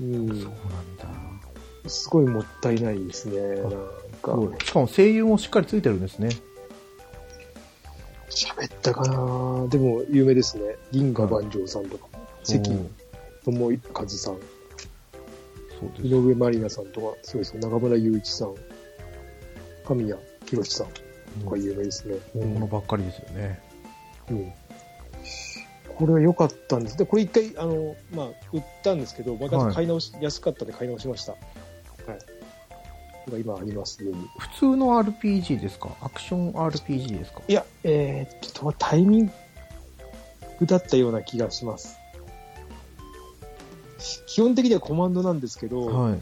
[0.00, 0.44] うんそうなん
[0.96, 1.88] だ。
[1.88, 3.40] すごいもったいないですね。
[3.40, 3.70] なんす
[4.22, 4.38] か。
[4.64, 6.30] しかも声優もしっかりついてるんですね。
[8.34, 10.76] 喋ったかなでも有名ですね。
[10.90, 12.06] 銀河万丈さんとか、
[12.42, 12.90] 関
[13.44, 14.38] 智和さん。
[16.02, 17.60] 井上まりなさんとか、そうですね。
[17.60, 18.54] 中村雄一さん、
[19.86, 20.86] 神谷博さん
[21.42, 22.16] とか有名ですね。
[22.34, 23.60] 大物ばっかりですよね。
[24.30, 24.52] うん
[25.94, 26.96] これは良かったんです。
[26.96, 31.36] で、これ一回、あの、まあ、売ったんですけど、また買い直し、安かったんで買い直しました。
[33.26, 33.30] はい。
[33.30, 34.02] これ今あります。
[34.38, 35.90] 普通の RPG ですか？
[36.00, 37.42] アクション RPG ですか？
[37.48, 39.32] いや、えー、っと、タイミン
[40.58, 41.96] グだったような気がします。
[44.26, 46.18] 基本的にはコマンドなんですけど、はい。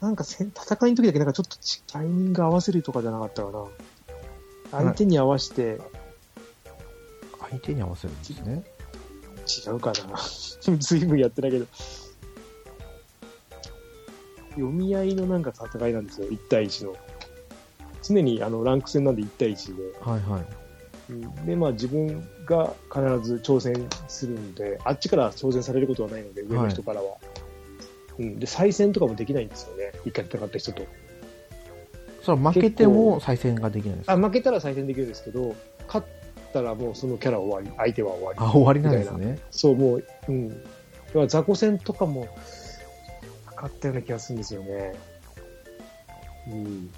[0.00, 3.64] なんか戦いの時だけなんかちょっとちタイミング合わせるとかじゃなかったかな。
[4.72, 5.80] 相手に合わせて
[7.40, 8.64] 相手に合わせるんですね。
[9.66, 10.18] 違うかな。
[10.78, 11.66] ずいぶんやってないけど。
[14.52, 16.96] 読み合いのなんか戦いなんですよ、1対1の。
[18.02, 19.82] 常にあのランク戦なんで1対1で。
[20.00, 20.40] はいはい。
[21.10, 27.16] うんで、まあ自分が必ず挑戦するんで、あっちから挑戦されることはないので、上の人からは。
[28.18, 29.92] うん、で、再戦とかもできないんですよね。
[30.04, 30.84] 一回戦った人と。
[32.22, 34.12] それは負けても再戦ができないんですか？
[34.12, 35.54] あ、負けたら再戦できるんですけど、
[35.86, 36.06] 勝っ
[36.52, 38.38] たらもうそのキャラ終わり、相手は終わり。
[38.40, 39.38] あ、終わりなんですね。
[39.50, 40.48] そう、もう、うん。
[40.48, 40.62] だか
[41.14, 42.28] ら雑魚戦とかも、
[43.62, 44.94] かかったような気がするんですよね。
[46.48, 46.90] うん。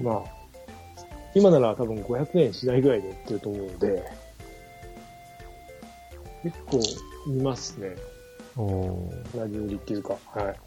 [0.00, 0.22] まあ、
[1.34, 4.04] 今なら多分500円しないぐらいで売ってると思うので、
[6.44, 6.80] 結構
[7.26, 7.96] 見ますね。
[8.56, 10.60] おーラジオ売りっていうか、はい。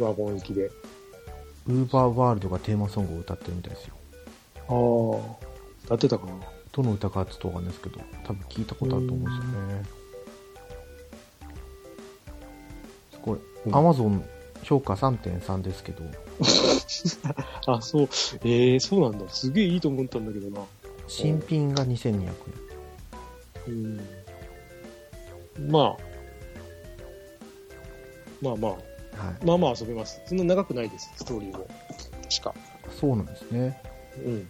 [0.00, 0.70] ワゴン行きで。
[1.66, 3.94] ウーバーワールドがテーマソングを歌ってるみたいですよ。
[4.68, 5.46] ああ。
[5.86, 6.34] 歌ってたかな
[6.70, 9.97] どの歌かちょっとわかんないですけど、多分聞いたことあると思うんですよね。
[13.72, 14.24] アマゾン
[14.62, 16.02] 評価3.3ですけど、
[17.66, 18.08] あ、そう。
[18.44, 19.28] ええー、そうなんだ。
[19.28, 20.64] すげえいいと思ったんだけどな。
[21.06, 22.34] 新品が2200円。
[23.68, 24.00] うん
[25.70, 25.96] まあ、
[28.40, 29.44] まあまあ、はい。
[29.44, 30.20] まあまあ遊べます。
[30.26, 31.66] そんな長くないです、ストーリーも。
[32.30, 32.54] 確か。
[33.00, 33.82] そうなんですね。
[34.24, 34.38] うん。
[34.38, 34.46] い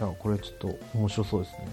[0.00, 1.68] や、これちょっと面白そうですね。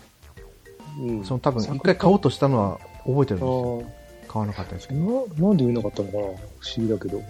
[1.00, 3.82] うん、その多分作一回買おうとしたのは覚えてるんあですよ。
[3.82, 3.86] ー
[4.28, 5.28] 買わなかったですけど。
[5.28, 6.24] な、なんで売れなかったのかな？
[6.24, 6.38] 不思
[6.78, 7.18] 議だけど。
[7.18, 7.26] はい。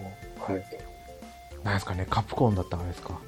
[1.62, 3.18] なんですかね、カプコンだったからですか？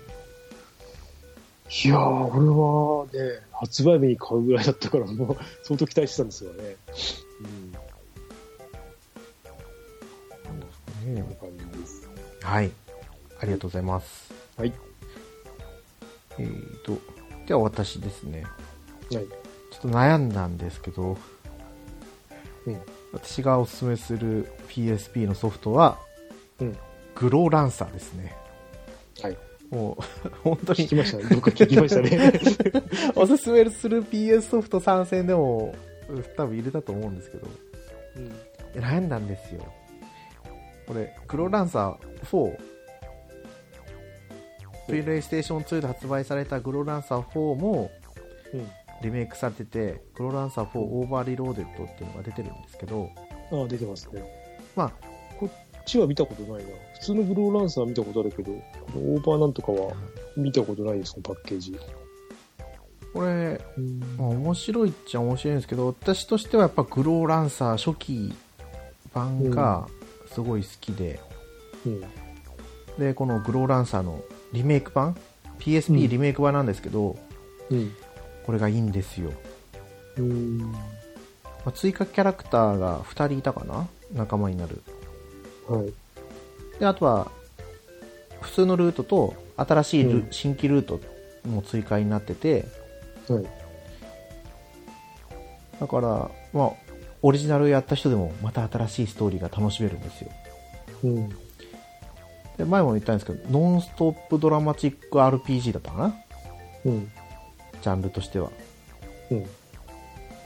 [1.84, 1.98] いやー、
[2.34, 6.76] 俺はね、発売日に買うぐらいだったから、もう相当期待してたんですよね。
[7.40, 7.72] うん。
[11.04, 12.08] こんな感じです。
[12.42, 12.70] はい。
[13.40, 14.32] ありがとうございます。
[14.56, 14.72] はい。
[16.38, 16.98] えーと、
[17.46, 18.44] では私ですね。
[18.44, 19.12] はい。
[19.12, 19.26] ちょっ
[19.82, 21.18] と悩んだんですけど、
[22.66, 22.80] うん。
[23.12, 25.98] 私がおすすめする PSP のソフトは、
[26.60, 26.76] うん。
[27.14, 28.36] グローランサーですね。
[29.20, 29.36] はい。
[29.70, 31.24] もう、 本当に聞きましたね。
[31.24, 32.40] どっか聞きましたね。
[33.16, 35.74] おすすめする PS ソフト3選でも、
[36.36, 37.46] 多分入れたと思うんですけど、
[38.16, 38.80] うん。
[38.82, 39.64] 悩んだんですよ。
[40.86, 42.56] これ、グローランサー4、
[44.86, 47.90] プレイステーション2で発売されたグローランサー4も
[48.54, 48.66] うん。
[49.02, 53.10] リメイクされてて、グローランサー4オーバーリローデッドっていうのが出てるんですけど、
[53.52, 54.22] ああ、出てますね。
[54.76, 54.92] まあ、
[55.38, 56.70] こっちは見たことないな。
[56.94, 58.60] 普通のグローランサーは見たことあるけど、こ
[58.98, 59.92] のオーバーなんとかは
[60.36, 61.78] 見たことないですね、パッケージ。
[63.14, 68.34] これ、うんまあ、面白いっちゃ面白いんですけど、私としてはやっぱグローランサー初期
[69.14, 69.88] 版が
[70.26, 71.20] すごい好きで、
[71.86, 72.00] うん。
[72.98, 75.16] で、このグローランサーのリメイク版
[75.58, 77.16] ？PSP リメイク版なんですけど、
[77.70, 77.92] うん。
[78.48, 79.30] これがいいんですよ。
[80.16, 80.58] うん。
[80.58, 80.78] ま
[81.66, 83.86] あ追加キャラクターが2人いたかな？
[84.14, 84.80] 仲間になる。
[85.68, 85.92] はい。
[86.80, 87.30] で、あとは、
[88.40, 90.98] 普通のルートと、新しいル、うん新規ルート
[91.46, 92.64] も追加になってて、
[93.28, 93.44] はい。
[95.78, 96.72] だから、まあ、
[97.20, 100.30] オリジナルやった人でも、また新しいストーリーが楽しめるんですよ。
[101.04, 101.28] うん。
[102.56, 106.14] で、前も言ったんですけど、ノンストップドラマチック RPG だったかな？
[106.86, 107.12] うん。
[107.82, 108.50] ジャンルとしては。
[109.30, 109.46] うん。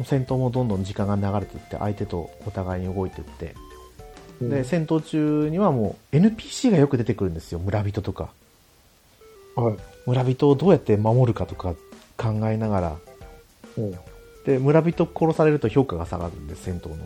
[0.05, 3.55] 戦闘もどんどん時間が流れていって、相手とお互いに動いていって、
[4.41, 7.59] うんで、戦闘中にはもう NPC がよく出てくるんですよ。
[7.59, 8.31] 村人とか。
[9.55, 9.77] はい。
[10.07, 11.75] 村人をどうやって守るかとか
[12.17, 12.97] 考えながら、
[13.77, 13.93] うん。
[14.45, 16.97] で、村人殺されると評価が下がるんです、戦闘の。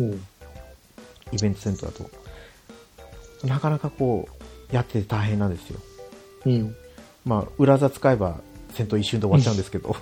[0.00, 0.24] うん。
[1.32, 2.10] イベント戦闘だと。
[3.46, 4.28] なかなかこ
[4.70, 5.80] う、やってて大変なんですよ。
[6.46, 6.76] うん。
[7.24, 8.40] まあ、裏座使えば
[8.72, 9.96] 戦闘一瞬で終わっちゃうんですけど。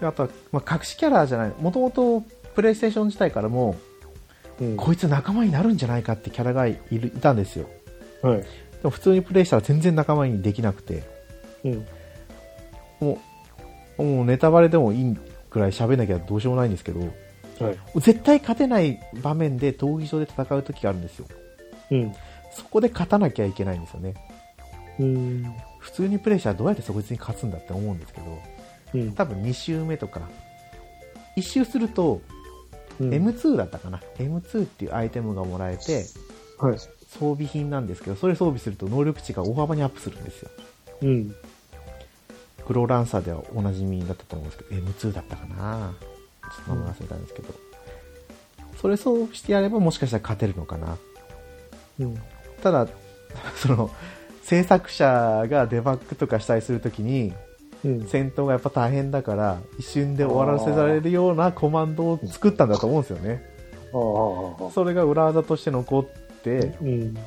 [0.00, 1.52] あとは、まあ、隠しキャラじゃない。
[1.58, 2.22] もともと、
[2.54, 3.76] プレイステーション自体からも、
[4.60, 4.76] うん。
[4.76, 7.68] こいつ仲間になるんじゃないかってキャラがいるいたんですよ。
[8.22, 8.38] はい。
[8.38, 8.46] で
[8.84, 11.02] も普通にプレイしたら全然仲間にできなくて、
[11.64, 11.86] うん。
[13.00, 13.18] も
[13.98, 15.16] う、もうネタバレでもいい
[15.50, 17.78] くらい喋んなきゃどうしようもないんですけど、はい。
[17.96, 21.26] 絶対勝てない場面で闘技場で戦う時があるんですよ。
[21.90, 22.14] うん。
[22.52, 24.14] そこで勝たなきゃいけないんですよね。
[24.98, 25.54] うん。
[25.78, 28.38] 普通にプレイしたらどうやってそこに勝つんだって思うんですけど、
[28.94, 29.12] うん。
[29.12, 30.22] 多分2周目とか、
[31.36, 32.20] 1周すると、
[33.00, 33.10] うん。
[33.10, 36.06] M2 だったかな、M2 っていうアイテムがもらえて、
[36.58, 36.78] はい。
[36.78, 40.50] 装備品なんですけど、それ装備すると能力値が大幅にアップするんですよ。
[41.02, 41.34] うん。
[42.66, 45.94] グローランサーではおなじみだったと思うんですけど、M2 だったかな？
[46.42, 47.54] ちょっと名前忘れたんですけど、
[48.80, 50.98] それ装備してやればもしかしたら勝てるのかな。
[52.00, 52.20] うん。
[52.62, 52.88] ただ、
[53.56, 53.90] その、
[54.48, 57.34] 制作者がデバッグとかしたりするときに、
[57.84, 58.06] うん。
[58.06, 63.44] 戦闘がやっぱ大変だから、一瞬で終わらせられるようなコマンドを作ったんだと思うんですよね。
[63.92, 66.04] それが裏技として残っ
[66.42, 67.18] て、うん。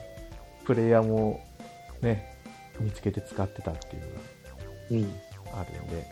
[0.66, 1.40] プレイヤーも
[2.02, 2.36] ね、
[2.80, 4.00] 見つけて使ってたってい
[4.98, 5.12] うのうん。
[5.52, 6.06] があるんで、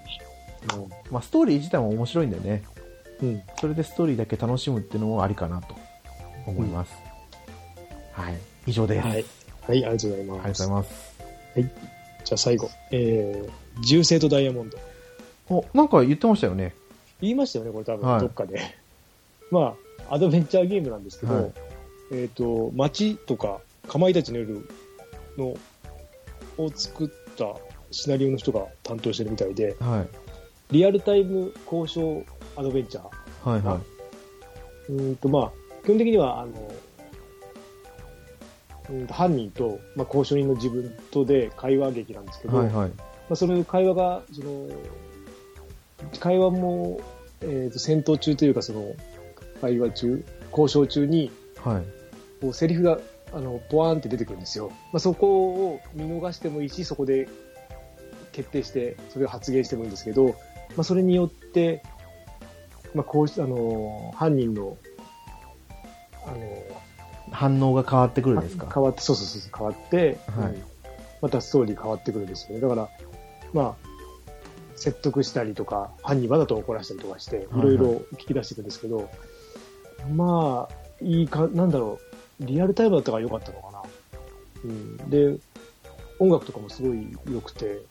[1.10, 2.62] まあストーリー自体も面白いんだよね。
[3.24, 3.42] うん。
[3.60, 5.76] それでストーリーだけ楽しむっていうのもありかなと
[6.46, 6.94] 思います。
[8.12, 8.38] はい。
[8.68, 9.08] 以上です。
[9.08, 9.26] はい。
[9.70, 10.58] はい、ありがとうございありがとうごます。
[10.58, 11.16] ざいます。
[12.26, 12.72] じゃあ最後。
[12.90, 14.80] えー、銃声とダイヤモンド。
[15.48, 16.74] お、なんか言ってましたよね。
[17.22, 18.60] 言いましたよね、これ多分、はいどっかで。
[19.52, 19.76] ま
[20.10, 21.54] あ、アドベンチャーゲームなんですけど、はい
[22.14, 24.68] えっ、と、街とか、かまいたちの夜
[25.38, 25.56] の、
[26.58, 27.56] を作った
[27.92, 30.74] シナリオの人が担当してるみたいで、はい。
[30.74, 32.24] リアルタイム交渉
[32.56, 33.50] アドベンチャー。
[33.52, 33.80] はいは
[34.90, 35.52] うーんと、まあ、
[35.84, 36.72] 基本的には、あの、
[39.10, 42.52] 犯人と、まあ、交渉人の自分とで会話劇なんですけい。
[42.52, 42.90] ど、はいはい。
[42.90, 42.96] ま
[43.32, 44.70] あ、その会話が、その、
[46.20, 47.00] 会話も、
[47.42, 48.96] えっ、と、戦闘中というか、その、
[49.62, 51.32] 会話中、交渉中に、
[51.64, 51.84] はい。
[52.42, 53.00] こう、セリフが、
[53.32, 54.70] あの、ポワーンって出てくるんですよ。
[54.92, 57.30] まあ、そこを見逃してもいいし、そこで
[58.32, 60.36] 決定して、それを発言してもいいんですけど、
[60.76, 61.84] まあ、それによって、
[62.96, 64.78] まあ、こうし、あの、犯人の、
[66.26, 66.38] あの、
[67.32, 68.70] 反応が変わってくるんですか？
[68.74, 70.64] 変わって、そうそうそう、変わって、はいうん
[71.22, 72.62] またストーリー変わってくるんですよね。
[72.62, 72.90] だから、
[73.52, 73.90] まあ、
[74.78, 79.10] 説得したりとか、犯人わざと怒らせたりとかして、いはいろいろ聞き出していくんですけど、
[80.16, 82.00] まあ、いいか、なんだろ
[82.40, 83.84] う、リアルタイムだったから良かったのかな。
[84.64, 85.10] うん。
[85.10, 85.36] で、
[86.20, 87.82] 音楽とかもすごい良くて、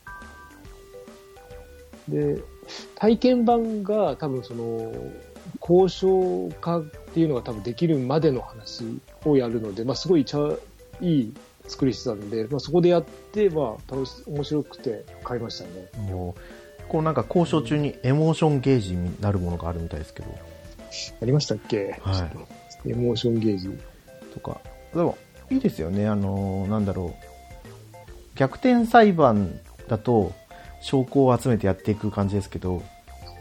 [2.08, 2.42] で、
[2.94, 4.90] 体験版が多分その、
[5.60, 8.84] 交渉家っていうのが多分できるまでの話
[9.24, 10.50] をやるので、まあすごいちゃ
[11.00, 11.34] いい
[11.66, 16.10] 作りしてたんで、まあそこでやって、まあ楽し、面白くて買いましたね。
[16.10, 20.28] もう、こうなんか交渉中にエモーションゲージになるものがあるみたいですけど、
[21.20, 21.98] ありましたっけ？
[22.00, 22.28] は
[22.84, 23.70] いエモーションゲージ。
[24.32, 24.60] とか。
[24.94, 25.18] でも、
[25.50, 26.06] いいですよね。
[26.06, 27.96] あのーなんだろう。
[28.36, 29.58] 逆転裁判
[29.88, 30.32] だと、
[30.80, 32.82] 証拠を集めてやっていく感じですけど、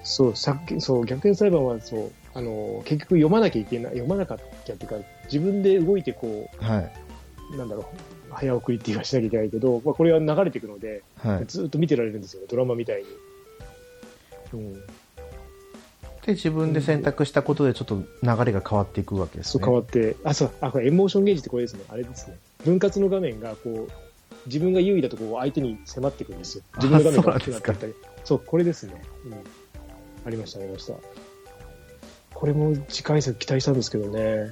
[0.07, 4.95] そう、さっき、そう、逆転裁判はそう、あの、結局読まなきゃいけない、読まなかったっていうか、
[5.25, 6.91] 自分で動いてこはい。
[7.53, 11.45] う、なんだろう、早送りっていうかしなきゃいけないけど、まあこれは流れていくので、はい。
[11.45, 13.07] ずっと見てられるんですよね、ドラマみたいに。
[14.53, 14.73] うん。
[14.73, 19.65] で、自分で選択したことでちょっと流れが変わっていくわけですそうね。
[19.65, 21.81] 変わって、あ、そう、あ、これエモーションゲージってこれですね。
[21.89, 22.37] あれですね。
[22.63, 23.91] 分割の画面が、こう、
[24.45, 26.63] 自分が優位だとこう相手に迫っていくんですよ。
[26.77, 27.93] 自分の画面が大きくなっていったり。
[28.23, 29.01] そう、これですね。
[29.25, 29.31] うん。
[30.27, 30.93] ありました、ありました。
[32.33, 34.51] これも次回作期待したんですけどね。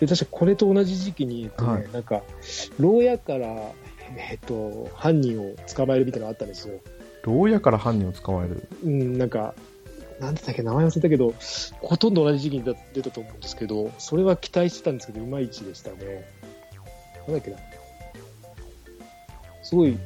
[0.00, 2.22] で、確かこれと同じ時期に、えっとねはいなんか、
[2.78, 3.72] 牢屋から、
[4.16, 6.80] えっと、犯人を捕まえるみたいなのがあったんですよ。
[7.22, 8.68] 牢屋から犯人を捕まえる？
[8.82, 9.54] うん、なんか、
[10.18, 11.32] なんだったっけ、名前忘れたけど、
[11.80, 16.28] ほとんど同じ時期に出たと思うんですけど、それは期待してたんですけど、いまいちでしたね。
[17.28, 17.58] なんだっけな。
[19.62, 19.96] すごい、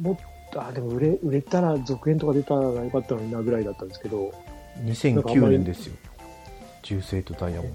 [0.00, 0.22] もっと、
[0.56, 4.32] あ、でも売れ、売れたら続編とか出たらよかったのになぐらいだったんですけど、
[4.84, 5.94] 2009年ですよ。
[6.82, 7.72] 銃声とダイヤモン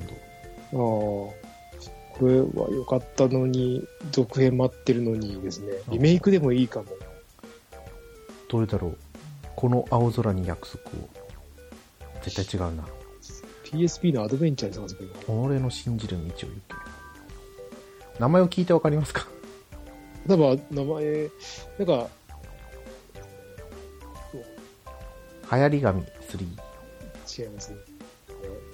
[0.71, 1.33] ド。
[1.33, 6.87] ああ、これは良かったのに、続編待ってるのにですね、リメイクでもいいかも。
[8.47, 8.97] どれだろう。
[9.55, 11.09] この青空に約束を。
[12.21, 12.85] 絶対違うな。
[13.63, 16.49] PSP のアドベンチャーに探せばいいのか俺の信じる道を行け。
[18.19, 19.27] 名前を聞いてわかりますか？
[20.25, 20.35] な。
[20.35, 21.29] 多分、名前、
[21.77, 22.09] なんか、
[25.51, 27.43] 流行り紙3。
[27.43, 27.77] 違いますね。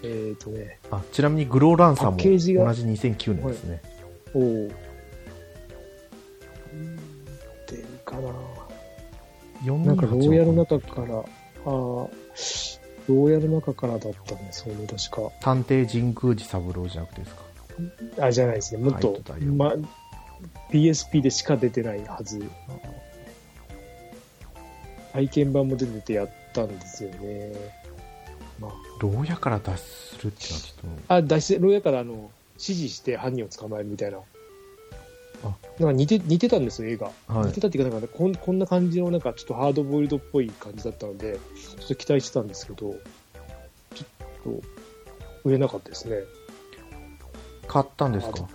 [0.04, 3.82] えー、とね、あ、ちなみにグローランサーも同じ2009年ですね。
[4.34, 4.44] おお。
[7.68, 8.30] 出るかな。
[9.64, 11.26] 4なんか、牢屋の中から、ああ、
[13.08, 15.32] 牢屋の中からだったね、そうね、確か。
[15.42, 17.36] 探偵神宮寺三郎じゃなくてです
[18.18, 18.26] か？
[18.28, 18.84] あ、じゃないですね。
[18.84, 19.20] もっと
[19.56, 19.74] ま、
[20.72, 22.44] PSP でしか出てないはず。
[25.14, 27.54] 体験版も出ててやったんですよね。
[28.60, 34.20] ま牢屋から脱出するってのはちょっあ、あ、脱出、牢屋からあの、指示して犯人を捕まえるみたいな。
[35.44, 37.12] あなんか似て、似てたんですよ、映画。
[37.28, 37.62] と、はい似て。
[37.62, 41.38] たっていうか、なんかこんこんな感じの、なんかちょっとハードボイルドっぽい感じだったので、
[41.78, 42.96] ちょっと期待してたんですけど、
[43.94, 44.08] ちょっ
[44.44, 44.62] と、
[45.44, 46.20] 売れなかったですね。
[47.68, 48.48] 買ったんですか？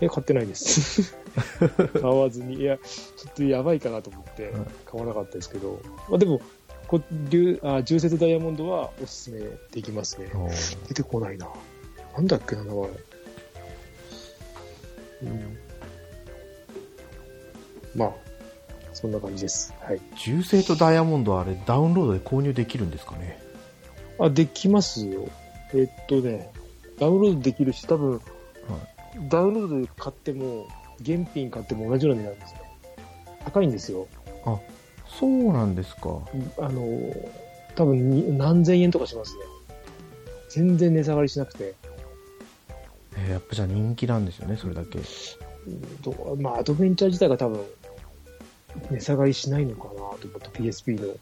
[0.00, 1.14] え、買ってないです。
[2.00, 4.52] 買わずに、いや、ちょっとやばいかなと思ってはい、
[4.86, 6.40] 買わなかったですけど、まあでも、
[6.98, 9.40] こ竜あ重節ダイヤモンドはおすすめ
[9.72, 10.28] できますね。
[10.86, 11.48] 出てこないな。
[12.16, 12.88] なんだっけな、名前。
[15.22, 15.58] うん。
[17.96, 18.12] まあ、
[18.92, 19.74] そんな感じです。
[19.80, 20.00] はい。
[20.16, 23.42] 銃声とダイヤモンドはあれダウンロードで購入できるんですかね？
[24.20, 25.28] あ、できますよ。
[25.72, 26.52] えっとね、
[27.00, 28.20] ダウンロードできるし、多分、
[29.28, 30.68] ダウンロードで買っても、
[31.04, 32.60] 原品買っても同じような値段ですね。
[33.44, 34.06] 高いんですよ。
[35.06, 36.18] そうなんですか。
[36.58, 36.82] あの、
[37.74, 39.40] 多分に何千円とかしますね。
[40.48, 41.74] 全然値下がりしなくて。
[43.16, 44.98] えーやっぱじゃあ人気なんですよね、それだけ。
[44.98, 47.64] うんどうまあ、アドベンチャー自体が多分、
[48.90, 51.14] 値下がりしないのかなと思って PSP の。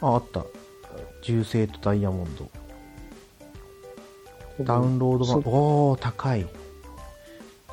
[0.00, 0.44] あ、あった。
[1.22, 2.48] 銃声とダイヤモンド。
[4.64, 6.46] ダウンロード版、そおー、高い。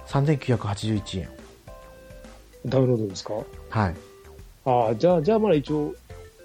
[0.07, 1.29] 3981円。
[2.65, 3.33] ダウンロードですか？
[3.69, 3.95] はい。
[4.65, 5.93] ああ、じゃあ、じゃあまだ一応、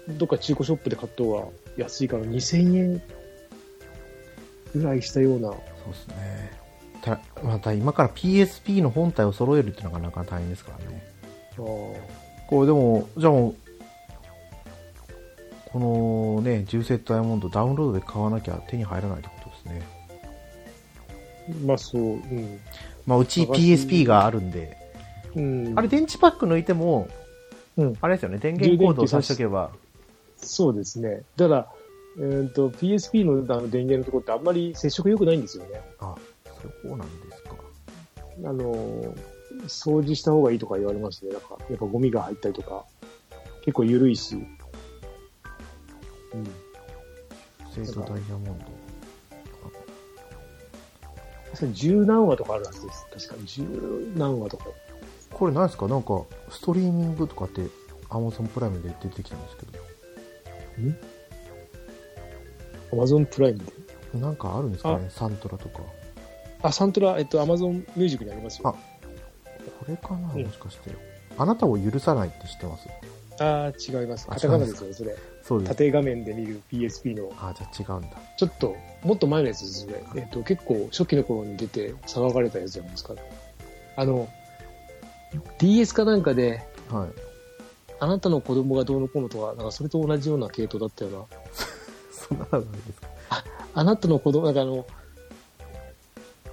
[0.09, 1.45] どっか中古ショップで買った方が
[1.77, 3.01] 安いから2000円
[4.75, 5.49] ぐらいしたような。
[5.49, 5.57] そう
[5.89, 6.51] ですね。
[7.01, 11.03] たまた今から PSP の本体を揃えるっていうのがなかなか大変ですからね。
[11.57, 11.95] あー
[12.47, 13.55] これでも、じゃあもう、
[15.71, 19.81] このね、銃声とダイヤモンドダウンロードで買わなきゃ手に入らないってことですね。
[21.65, 22.59] まあそう、うん。
[23.07, 24.77] まあうち PSP があるんで、
[25.35, 27.07] うん、あれ電池パック抜いても、
[27.77, 29.71] うんあれですよね、電源コードを挿しておけば、
[30.37, 31.23] そうですね。
[31.37, 31.67] ただ、
[32.17, 35.81] えー、と PSP のあの電源のところってあんまり接触良くないんですよね。
[35.99, 36.15] あ、
[36.83, 37.55] そうなんですか。
[38.45, 41.31] あのー掃除した方がいいとか言われますね。
[41.31, 42.85] なんか、やっぱゴミが入ったりとか、
[43.61, 44.35] 結構緩いし。
[44.35, 44.37] う
[46.37, 46.43] ん。
[47.73, 48.53] 銃声とダイヤモンド。
[51.51, 53.05] 確かに十何話とかあるはずです。
[53.27, 53.63] 確かに十
[54.15, 54.65] 何話とか。
[55.41, 55.87] これ何ですか？
[55.87, 56.21] なんか、
[56.51, 57.61] ストリーミングとかって
[58.09, 59.65] Amazon プライムで出てきたんですけ
[62.93, 63.57] ど、Amazon プライム？
[64.13, 64.19] で。
[64.19, 65.07] なんかあるんですかね？
[65.09, 65.79] サントラとか。
[66.61, 68.69] あ、サントラ、えっと、Amazon ミュージックにありますよ。
[68.69, 68.77] あこ
[69.87, 70.31] れかな？
[70.31, 70.91] うんもしかして。
[71.39, 72.87] あなたを許さないって知ってます？
[73.39, 74.27] あー違います。
[74.29, 75.15] あカタカナですよ、それ。
[75.41, 75.69] そうです。
[75.69, 78.17] 縦画面で見る PSP の、あ、じゃあ違うんだ。
[78.37, 80.03] ちょっと、もっと前のやつですね。
[80.15, 83.15] えっと、結構初期の頃に出て騒がれたやつじゃないですか。
[83.95, 84.29] あの、
[85.59, 87.09] DS かなんかで、はい。
[87.99, 91.25] あなたの子供がどうのこうのとか、なんかそれと同じような系統だったような。
[92.11, 93.01] そんなのないです
[93.73, 94.85] あなたの子供、なんかあの、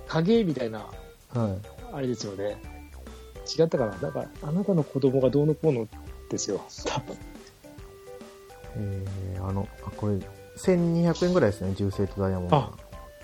[0.06, 0.86] 影みたいな、
[1.32, 1.58] かはい。
[1.92, 2.60] あれですよね。
[3.58, 3.96] 違ったかな？
[3.96, 5.88] なんか、あなたの子供がどうのこうの
[6.30, 6.60] ですよ。
[6.84, 7.16] 多分。
[8.76, 10.18] えー、あの、あ、これ、
[10.56, 12.72] 1200円ぐらいですね、銃声とダイヤモンドあ。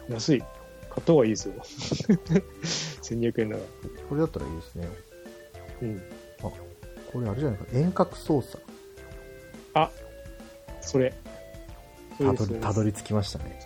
[0.09, 0.41] 安い。
[0.41, 0.49] 買
[1.01, 1.55] った方がいいですよ。
[3.03, 3.63] 1200円なら。
[4.09, 4.89] これだったらいいですね。
[5.85, 6.03] うん。
[7.13, 8.65] これあれじゃないか、遠隔操作。
[10.85, 11.13] それ。
[12.17, 13.59] それたどり、たどり着きましたね。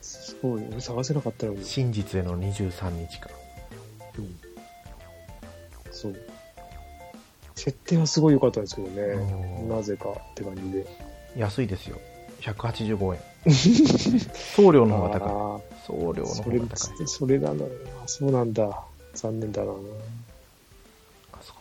[0.00, 0.62] すごい。
[0.70, 1.64] 俺探せなかったのに。
[1.64, 3.30] 真実への23日間。
[4.18, 4.36] うん。
[5.90, 6.16] そう。
[7.56, 9.02] 設定はすごい良かったですけどね。
[9.02, 10.86] うんなぜかって感じで。
[11.36, 11.98] 安いですよ。
[12.42, 13.20] 185円。
[14.54, 15.28] 送料の方が高い。
[15.28, 17.90] あ送料のあ、それ方が高い。、それなんだろうな。
[18.06, 18.84] そうなんだ。
[19.14, 19.72] 残念だな。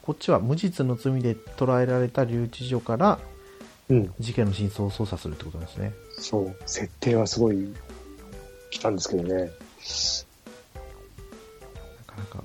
[0.03, 3.19] こっちは無実の罪で捕らえられた留置所から
[3.89, 4.13] うん。
[4.19, 5.93] 事件の真相を捜査するってことなんですね。
[6.11, 6.55] そう。
[6.65, 7.73] 設定はすごい
[8.71, 9.33] 来たんですけどね。
[9.35, 9.43] な
[12.07, 12.43] かなか、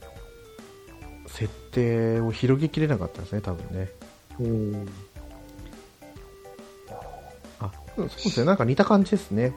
[1.26, 3.88] 設定を広げきれなかったですね、多分ね。
[4.40, 4.88] うん。
[7.60, 8.46] あ、うんそうですね。
[8.46, 9.54] なんか似た感じですね。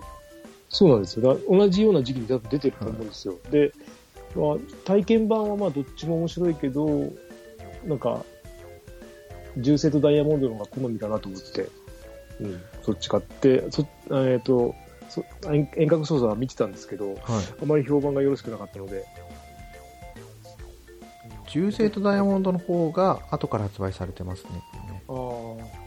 [0.69, 1.35] そうなんですよ。
[1.35, 3.35] だ同じような時期に多分出てると思うんですよ。
[3.49, 3.73] で、
[4.35, 7.11] まあ、体験版はまあどっちも面白いけど、
[7.85, 8.23] なんか、
[9.57, 11.67] 銃声とダイヤモンドの方が好みだなと思って、
[12.39, 14.73] うん、そっち買って、そえっ、と
[15.09, 17.17] そ遠遠隔操作は見てたんですけど、はい。
[17.61, 19.05] あまり評判がよろしくなかったので、
[21.49, 24.63] 銃声とダイヤモンドの方が後から発売されてますね。
[25.09, 25.81] ああ。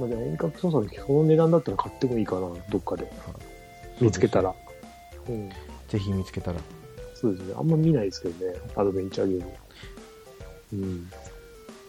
[0.00, 3.10] まあ、じゃあ遠隔操作でこの値段だったら買ってもいいかな、どっかで。
[4.00, 4.54] 見つけたら。
[5.28, 5.48] うん。
[5.88, 6.58] ぜひ見つけたら。
[7.14, 7.54] そうですね。
[7.56, 9.52] あんま見ないですけどね、アドベンチャーゲーム。
[10.72, 11.10] うん。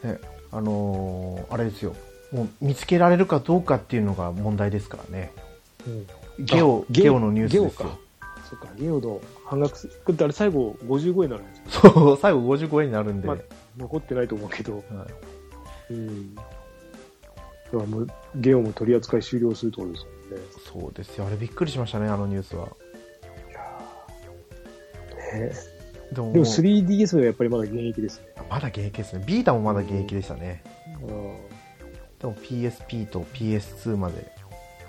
[0.04, 0.20] ね、
[0.52, 1.96] あのーあれですよ。
[2.32, 5.32] もう見つけられるかどうかっていうのが問題ですからね。
[5.88, 7.98] うん、ゲオ、あゲオのニュースですよか。
[8.50, 11.92] そっか、ゲオの半額す、これあれ最後55円になるんですよ。
[11.92, 13.28] そう、最後55円になるんで。
[13.28, 13.38] まあ
[13.78, 14.76] 残ってないと思うけど。
[14.76, 14.84] はい
[15.92, 16.36] うん。
[16.36, 16.48] だか
[17.74, 20.44] らもう、ゲオも取り扱い終了するところですよね。
[20.82, 21.26] そうですよ。
[21.26, 22.68] あれびっくりしましたね、あのニュースは。
[25.34, 25.52] ね
[26.14, 28.28] でも、でも 3DS はやっぱりまだ現役ですね。
[28.50, 29.24] まだ現役ですね。
[29.26, 30.64] ビータもまだ現役でしたね。
[31.02, 31.08] うん。
[32.20, 34.32] でも PSP と PS2 まで。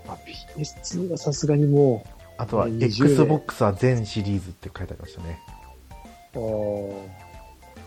[0.06, 0.18] まあ、
[0.56, 2.04] PS2 はさすがにも
[2.40, 5.38] あとは20年 Xbox は全シリーズって書いてありましたね。
[6.34, 6.90] う、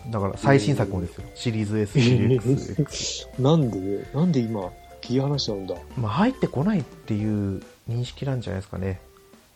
[0.08, 1.24] あだから最新作もですよ。
[1.34, 3.28] シリーズ S、シリーズ X。
[3.36, 3.42] あ。
[3.42, 5.74] なんで、なんで今、切り離しちゃうんだ。
[5.96, 9.00] まあ入ってこないっていう認識なんじゃないですかね。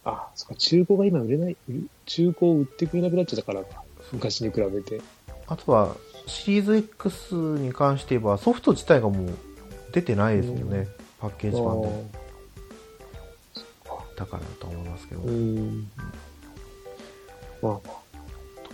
[0.08, 3.82] あ、そっか、中古が今売れない、売中古を売ってくれなくなっちゃったからか。
[4.12, 5.00] 昔に比べて。
[5.46, 5.96] あとは
[6.26, 9.34] シリーズ X に関して言えばソフト自体がもう
[9.92, 10.78] 出てないですよね。
[10.78, 10.88] うん
[11.20, 11.88] パッケージ版で。
[14.16, 15.22] だからだと思いますけど。
[15.22, 15.90] うん。
[17.62, 17.80] ま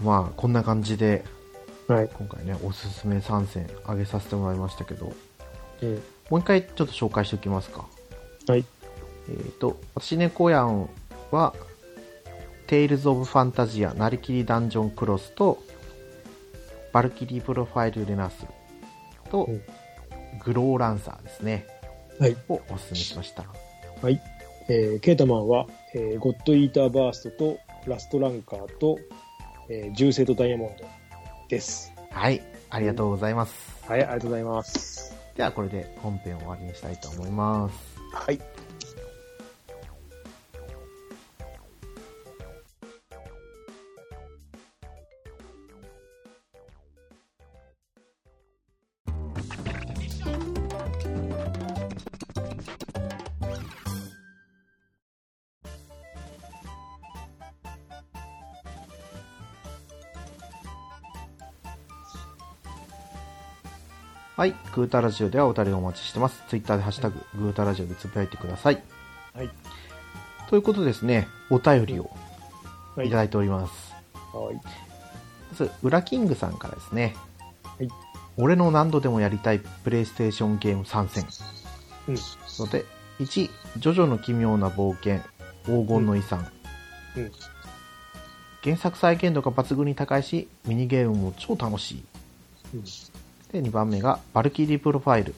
[0.02, 1.24] まあ、こんな感じで、
[1.88, 2.10] あ、はい。
[2.12, 5.12] 今回ね、おすすめ3選上げさせてもらいましたけど、
[5.82, 6.02] うん。
[6.30, 7.86] もう一回ちょっと紹介しておきますか。
[8.46, 8.64] はい。
[9.28, 10.90] えっ、と、私ね、こやん
[11.30, 11.54] は、
[12.66, 15.58] テイルズ・オブ・ファンタジア、なりきりダンジョン・クロスと、
[16.92, 18.46] バルキリー・プロファイル・レナス
[19.30, 19.62] と、うん
[20.44, 21.66] グローランサーですね。
[22.18, 22.36] はい。
[22.48, 23.44] をおすすめしました。
[24.02, 24.20] はい。
[24.68, 28.98] えー、ケータマンは、えー、ゴッドイーターバーストと、ラストランカーと、
[29.68, 30.86] えー、銃声とダイヤモンド
[31.48, 31.92] です。
[32.10, 32.42] はい。
[32.70, 33.74] ありがとうございます。
[33.86, 35.16] はい、ありがとうございます。
[35.36, 37.74] では、これで本編を終わりにしたいと思います。
[38.12, 38.40] はい。
[64.74, 66.42] グータラジオではお便りをお待ちしてます。
[66.48, 68.82] ツイッターでハッシュタグ、グータラジオでつぶやいてください。
[69.32, 69.50] はい。
[70.48, 72.10] ということでですね、お便りを
[72.96, 73.10] はいい。
[73.10, 73.94] ただいております。
[74.32, 74.54] はい。
[74.56, 74.62] ま
[75.54, 77.14] ず、ウラキングさんからですね。
[77.78, 77.88] はい。
[78.36, 81.24] 俺の何度でもやりたいプレイステーションゲーム参戦。
[82.08, 82.16] うん。
[82.58, 82.84] ので、
[83.20, 85.20] 1、ジョジョの奇妙な冒険、
[85.66, 86.48] 黄金の遺産。
[87.16, 87.32] うん。
[88.64, 92.04] 原作再現度が抜群に高いし、ミニゲームも超楽しい。
[92.74, 92.84] うん。
[93.54, 95.34] で、2番目が、バルキリープロファイル。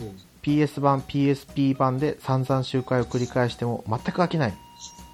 [0.00, 0.16] うん。
[0.42, 4.54] PS 版、PSP 版で散々周回を繰り返しても全く飽きない。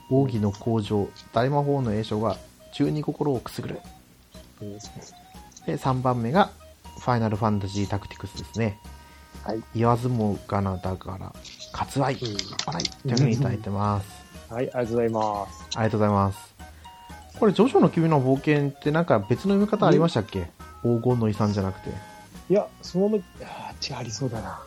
[0.08, 2.38] 奥義の向上、大魔法の詠唱が
[2.72, 3.80] 厨二心をくすぐる。
[4.62, 4.72] うん。
[4.72, 4.78] で、
[5.76, 6.50] 3番目が、
[6.98, 8.78] ファイナルファンタジータクティクスですね。
[9.42, 9.62] はい。
[9.74, 11.30] 言わずもがなだから、
[11.72, 12.20] 割愛、うん
[12.66, 14.08] 笑い、というふうにいただいてます。
[14.50, 15.68] はい、ありがとうございます。
[15.76, 16.54] ありがとうございます。
[17.38, 20.48] これ、ジョジョの奇妙な冒険ってなんか別の読み方ありましたっけ？
[20.82, 22.13] 黄金の遺産じゃなくて。
[22.50, 24.62] いや、そのまま、あー違う、ありそうだな。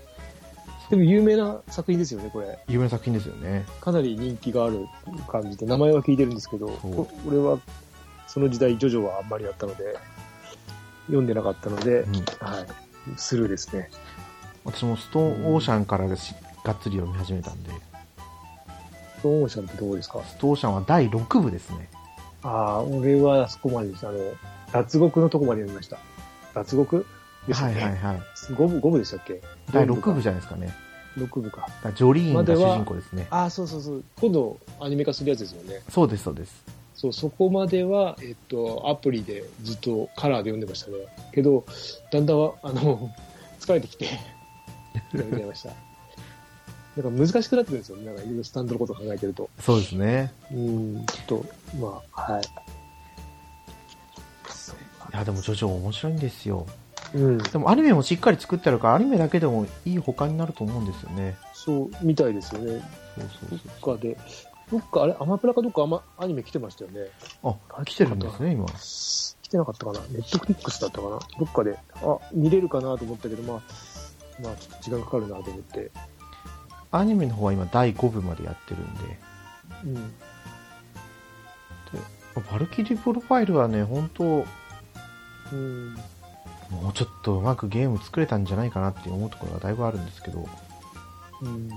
[0.90, 2.58] でも有名な作品ですよね、これ。
[2.68, 3.66] 有名な作品ですよね。
[3.82, 4.88] かなり人気がある
[5.28, 6.68] 感じで、名前は聞いてるんですけど、
[7.28, 7.60] 俺は、
[8.28, 9.98] その時代、ジョジョはあんまりだったので、
[11.08, 12.14] 読んでなかったので、うん。
[12.14, 12.26] はい、
[13.16, 13.90] スルーですね。
[14.66, 17.72] 私もストーンオーシャンからしがっつり読み始めたんで、
[19.18, 20.22] ストーンオーシャンってどこですか？
[20.26, 21.90] ストーシャンは第6部ですね。
[22.44, 24.06] ああ、俺はあそこまでです。
[24.06, 24.18] あの、
[24.74, 25.98] 脱獄のとこまで読みました。
[26.54, 27.06] 脱獄？
[27.48, 27.74] ですよね。
[27.76, 28.22] はいはいはい。
[28.52, 29.42] 5部、5部でしたっけ？
[29.72, 30.74] 第6部じゃないですかね。
[31.18, 31.68] 6部か。
[31.96, 33.28] ジョリーンが主人公ですね。
[33.32, 34.04] ああ、そうそうそう。
[34.20, 35.82] 今度アニメ化するやつですよね。
[35.90, 36.64] そうですそうです。
[36.94, 40.98] そう、そこまでは、えっと、アプリでずっとカラーで読んでましたね。
[41.34, 41.66] けど、
[42.12, 43.12] だんだんは、あの、
[43.60, 44.12] 疲れてきて、 や
[45.14, 45.70] めちゃいました。
[47.02, 47.98] なんか難しくなってるんですよ。
[47.98, 49.50] なんかいろいろスタンドのことを考えてると。
[49.60, 50.34] そうですね。
[50.52, 51.46] うん、ちょっと、
[51.80, 52.42] まあ、はい。
[52.44, 52.46] い
[55.14, 56.66] や、でもジョジョ面白いんですよ。
[57.14, 61.36] うん、でもアニメもしっかり作ってあるから、アニメだけでもいい他になると思うんですよね。
[61.54, 62.82] そう、みたいですよね。
[63.18, 64.18] そうそうどっかで、
[64.72, 67.08] どっか、あれ、アマプラかどっかアマアニメ来てましたよね。
[67.44, 68.66] あ、来てるんですね、今。
[68.68, 73.62] 来てなかったかなネットクリックスだったかなどっかで、あ、見れるかなと思ったけど、まあ、
[74.42, 75.92] まあ、ちょっと時間かかるなと思って。
[76.92, 79.20] アニメの方は今第5部までやってるんで。
[79.86, 79.94] うん。
[79.96, 80.02] で
[82.52, 84.46] バルキリープロファイルはね、本当
[85.54, 85.98] うん。
[86.70, 90.48] もうちょっとうまくゲーム作れたんじゃないかなって思うところがだいぶあるんですけど、
[91.42, 91.70] うん。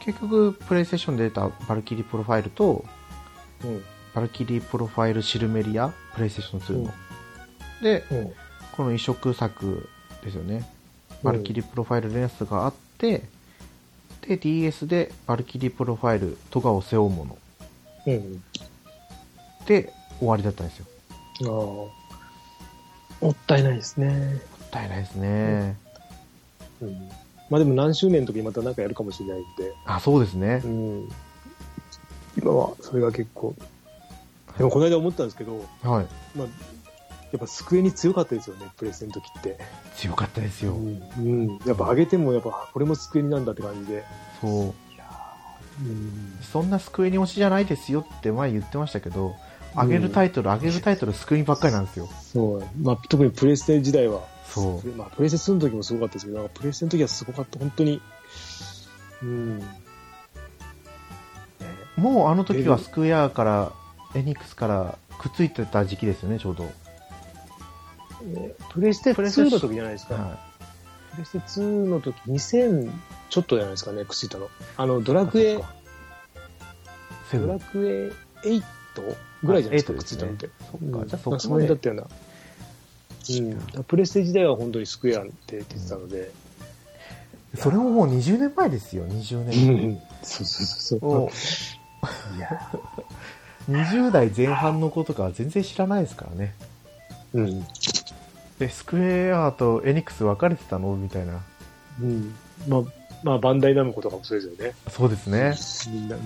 [0.00, 2.84] 結局、プレイステーションで出たバルキリープロファイルと、
[3.64, 3.84] うん。
[4.14, 6.94] バルキリープロファイルシルメリア、プレイステーション2の。
[7.82, 8.32] で、うん。
[8.72, 9.88] この移植作
[10.24, 10.68] ですよね。
[11.22, 13.22] バルキリープロファイルレナスがあって、
[14.22, 17.38] で、DS でバルキリープロファイル、咎を背負うもの
[18.06, 18.42] うん。
[19.66, 20.86] で終わりだったんですよ。
[21.44, 22.01] ああ。
[23.22, 24.08] もったいないですね。
[24.08, 25.76] もったいないですね。
[26.80, 27.08] うん。
[27.48, 29.72] まあでも何周年の時にまた何かやるかもしれないんで。
[29.86, 30.68] あ、そうですねう。
[30.68, 31.08] ん。
[32.36, 33.54] 今は、それが結構。
[34.58, 36.06] でもこの間思ったんですけど、はい。
[36.36, 36.46] まあ、
[37.30, 39.58] やっぱ机に強かったですよね、プレステの時って。
[39.96, 40.72] 強かったですよ。
[40.72, 41.02] うん。
[41.18, 41.58] うん。
[41.64, 44.04] やっぱ上げても、やっぱ、これも机になんだって感じで。
[44.40, 44.74] そう。
[45.80, 46.38] うん。
[46.42, 49.36] そんな机に推しじゃないですよって前言ってましたけど、
[49.74, 52.08] 上げるタイトル、上げるタイトル、救いばっかりなんですよ。
[52.32, 52.64] そう。
[52.80, 54.88] まあ、特にプレステ時代は、そう。
[54.90, 58.02] まあ、プレステ2の時もすごかったですけど、プレステの時はすごかった、本当に。
[59.22, 59.58] うん。
[59.58, 59.64] ね
[61.96, 63.72] もうあの時はスクエアから、
[64.14, 66.70] エニックスからくっついてた時期ですよね、ちょうど。
[68.36, 70.14] えプレステプレステ2の時じゃないですか。
[70.14, 70.38] は
[71.12, 72.90] プレステ2の時、2000
[73.30, 74.48] ちょっとじゃないですかね、くっついたの。
[74.76, 75.56] あの、ドラクエ
[77.32, 77.60] ドラン。
[77.60, 78.12] ク
[78.44, 78.62] エ8
[79.42, 80.50] ぐらいじゃないですか、あ8くっついたのって。
[80.70, 82.06] そっうんか、じゃあそなんかそのこだったような。
[83.30, 83.84] うん。
[83.84, 86.30] プレステ時代は本当にスクエアって出てたので。
[87.56, 90.00] それももう20年前ですよ、20う年ん。
[90.22, 92.36] そうそうそうもそう。
[92.36, 92.72] いや
[93.68, 96.54] う20代前半の子とかは全然知らないですからね。
[97.34, 97.66] うん。
[98.58, 100.96] で、スクエアとエニックス分かれてたの？
[100.96, 101.40] みたいな。
[102.00, 102.34] うん。
[102.68, 102.82] まあ、
[103.22, 104.74] まあ、バンダイナムコとかもそうですよね。
[104.88, 105.54] そうですね。
[105.92, 106.16] みんな、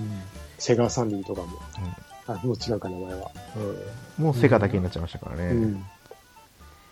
[0.57, 1.47] セガサンディとかも。
[2.27, 3.31] あ、もう違うか、名前は。
[4.17, 5.43] もうセガだけになっちゃいましたからね。
[5.45, 5.63] うん。
[5.63, 5.85] うん。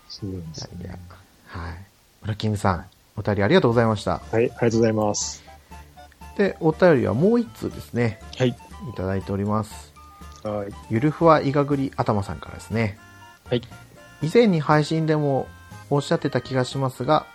[0.08, 1.00] そうなんですよいやね。
[1.48, 1.74] はい。
[2.22, 2.86] ブラッキングさん、
[3.18, 4.12] お便りありがとうございました。
[4.12, 5.44] はい、ありがとうございます。
[6.38, 8.20] で、お便りはもう一通ですね。
[8.38, 8.50] はい。
[8.50, 9.94] いただいております。
[10.44, 10.74] はい。
[10.90, 12.98] ゆるふわいがぐり頭さんからですね。
[13.46, 13.62] はい。
[14.22, 15.48] 以前に配信でも
[15.90, 17.26] おっしゃってた気がしますが、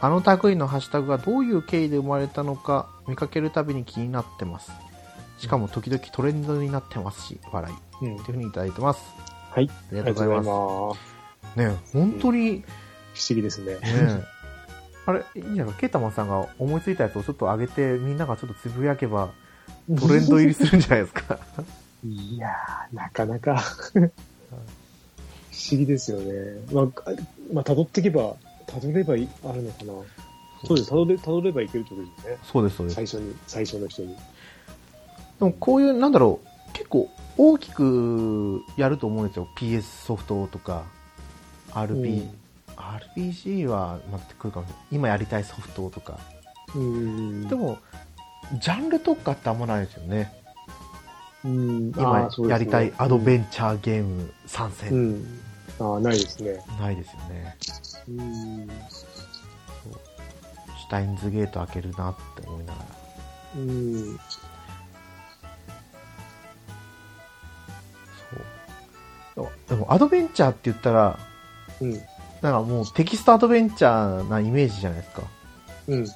[0.00, 4.72] あの類のハッシュタグがどういう経緯で生まれたのか見かけるたびに気になってます。
[5.42, 8.06] しかも時々トレンドになってますし、笑い。
[8.06, 8.16] うん。
[8.24, 9.02] というふうにいただいてます。
[9.50, 9.68] はい。
[9.68, 10.48] ありがとうございます。
[10.48, 11.58] ます。
[11.58, 12.62] ね本当に、
[13.12, 13.74] 不思議ですね。
[13.74, 13.80] ね
[15.04, 19.32] あれ、いいんじゃないか、ケータマンさんが思いついたやつをちょっと上げて、みんながちょっとつぶやけば、
[19.98, 21.40] トレンド入りするんじゃないですか。
[22.06, 24.10] いやー、なかなか不思
[25.70, 26.32] 議ですよね。
[26.72, 26.88] まあ、あ
[27.52, 28.36] まあ、辿っていけば、
[28.68, 29.92] 辿ればいあるのかな。
[30.64, 32.38] そうです、辿れ、辿ればいけるってことですね。
[32.44, 32.94] そうです、そうです。
[32.94, 34.16] 最初に、最初の人に。
[35.42, 39.48] でもこういう、なんだろう、結構大きくやると思うんですよ。
[39.56, 40.84] PS ソフトとか、
[41.72, 42.28] RP、
[42.76, 44.84] RPG は待ってくるかもしれない。
[44.92, 46.20] 今やりたいソフトとか。
[46.76, 47.48] うん。
[47.48, 47.78] で、も、
[48.60, 50.32] ジャンル特化ってあんまないですよね。
[51.44, 55.14] うん、今やりたいアドベンチャーゲーム参う戦。
[55.14, 55.24] ん。
[55.80, 56.64] ああ、ないですね。
[56.78, 57.56] ないですよね。
[58.08, 58.68] うん。
[58.68, 62.86] シュタインズゲート開けるなって思いながら。
[63.56, 64.20] うん。
[69.68, 71.18] でも、アドベンチャーって言ったら、
[71.80, 71.92] うん。
[72.42, 75.22] なんかもうテキストアドベンチャーなイメージじゃないですか。
[75.88, 76.06] うん。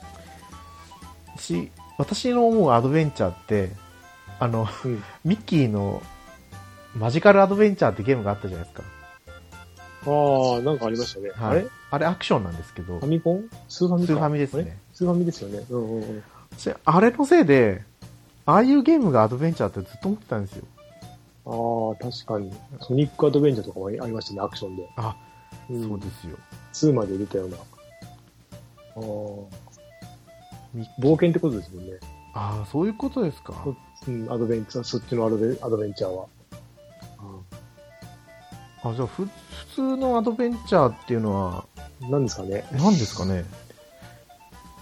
[1.39, 3.71] し、私の思うアドベンチャーって、
[4.39, 5.03] あの、うん。
[5.25, 6.03] ミッキーの
[6.95, 8.83] マジカルアドベンチャーってゲームがあったじゃないですか。
[10.09, 11.31] ああ、なんかありましたね。
[11.31, 11.59] はい。
[11.59, 11.67] あれ？
[11.91, 13.45] あれアクションなんですけどファ、ミコン？
[13.69, 14.79] スーファミかスーファミですね。
[14.93, 15.65] スーファミですよね。
[15.71, 16.23] うんうんうん。
[16.59, 17.83] 私あれのせいで、
[18.45, 20.65] ああいうゲームがアドベンチャーってずっと思ってたんですよ。
[21.47, 22.53] ああ、確かに。
[22.81, 24.89] ソニックアドベンチャーとかもありましたね、アクションで。
[24.97, 25.17] あ、
[25.71, 26.37] うんそうですよ。
[26.73, 27.57] 2まで出たような。
[27.57, 27.63] ああ。
[30.75, 31.93] み冒険ってことですもんね。
[32.35, 33.55] ああ、そういうことですか。
[34.07, 36.27] うん、アドベンチャー、そっちのアドベアドベンチャーは。
[38.83, 39.31] あ、じゃあふ、普
[39.75, 41.65] 通のアドベンチャーっていうのは、
[42.03, 42.65] うん、なんですかね。
[42.73, 43.45] 何ですかね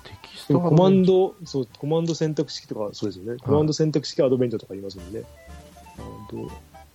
[0.05, 1.35] テキスでトもコマンド。
[1.41, 3.39] ド、そう、コマンド選択式とか、そうですよね。
[3.41, 5.23] コマンド選択式アドベンチャーとか言いますもんね。
[5.99, 6.49] アド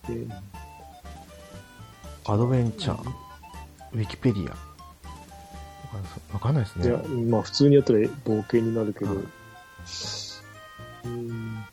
[0.08, 0.32] ベン
[2.26, 3.10] アドベンチャー。
[3.92, 4.56] ウィキペディア。
[6.32, 9.14] わかんないですいやね。、まあ普通にやったら冒険になるけど。
[9.16, 9.24] はい
[11.04, 11.70] うん、ア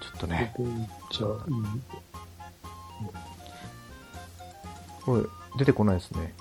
[0.00, 1.82] ちょっとね、ドベンチャー、うん
[5.04, 5.22] これ、
[5.58, 6.34] 出てこないですね。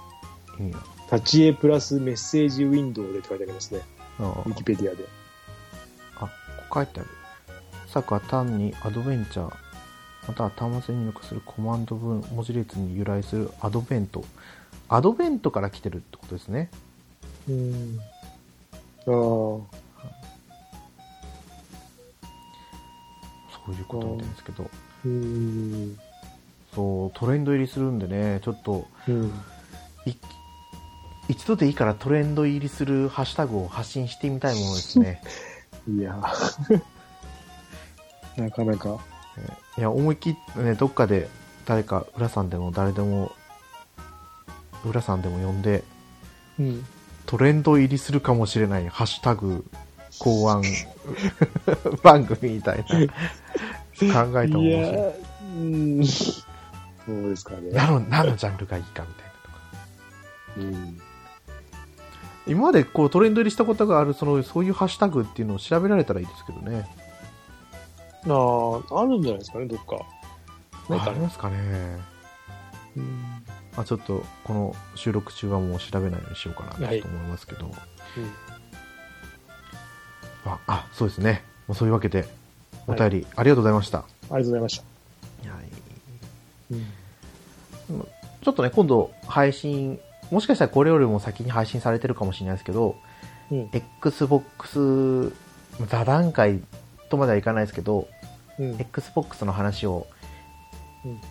[0.60, 0.80] 意味が。
[1.12, 3.82] 立ち絵プラスメッセージウィンドウでって書いてありますね。
[4.20, 5.06] あウィキペディアで。
[6.18, 6.28] あ、こ
[6.70, 7.10] こ書いてある。
[7.90, 9.54] 作は単にアドベンチャー、
[10.28, 14.24] または端末に入力するコマンド文、文字列に由来するアドベント。
[14.88, 16.70] アドベントから来てるってことですね。
[17.50, 18.00] うん。
[18.00, 18.04] あ
[19.06, 19.10] あ。
[19.10, 19.66] そ
[23.70, 24.70] ういうことみたいですけど。
[25.06, 25.98] うん。
[26.76, 29.28] そう、トレンド入りするんでね、ちょっと、うん。
[30.06, 30.14] い
[31.28, 35.22] 一度でいいからトレンド入りするハッシュタグを発信してみたいものですね。
[35.88, 36.20] いや。
[38.40, 39.00] なかなか。
[39.78, 41.30] いや、思い切ってね、どっかで
[41.66, 43.32] 誰か、浦さんでも誰でも、
[44.86, 45.84] 浦さんでも呼んで、
[46.60, 46.86] うん。
[47.26, 49.64] トレンド入りするかもしれないハッシュタグ
[50.18, 50.64] 考案
[52.02, 56.06] 番組みたいな考えたものいうん。
[56.06, 56.34] そ
[57.08, 57.72] うですかね。
[57.72, 59.60] 何の何のジャンルがいいかみたいなとか
[60.58, 61.00] うん。
[62.48, 66.88] 今までこうトレンド入りしたことがあるそのそういうハッシュタグっていうのを調べられたらいいですけどね
[68.28, 70.06] ああ、あるんじゃないですかね、どっか。
[70.90, 71.12] ないかね。
[71.12, 72.00] ありますかね
[72.98, 73.40] うん。
[73.78, 77.74] あちょっとこの収録中はもう調べないようにしようかなと思はいいますけど、うん
[80.46, 82.26] ああそうですねもうそういうわけで
[82.88, 84.82] お便り、ありがとうございましたありがとうございまし
[85.44, 85.52] た。
[85.52, 85.80] はい
[86.72, 86.76] う
[87.94, 88.08] ん。
[88.42, 90.00] ちょっとね、今度配信、
[90.32, 92.96] もしかしたらこれよりも先に配信されてるかもしれないですけど、
[93.52, 93.70] うん。
[93.74, 95.34] Xbox、
[95.88, 96.62] 座談会
[97.10, 98.08] とまではいかないですけど、
[98.58, 98.78] うん。
[98.80, 100.08] Xbox の話を、
[101.06, 101.22] うん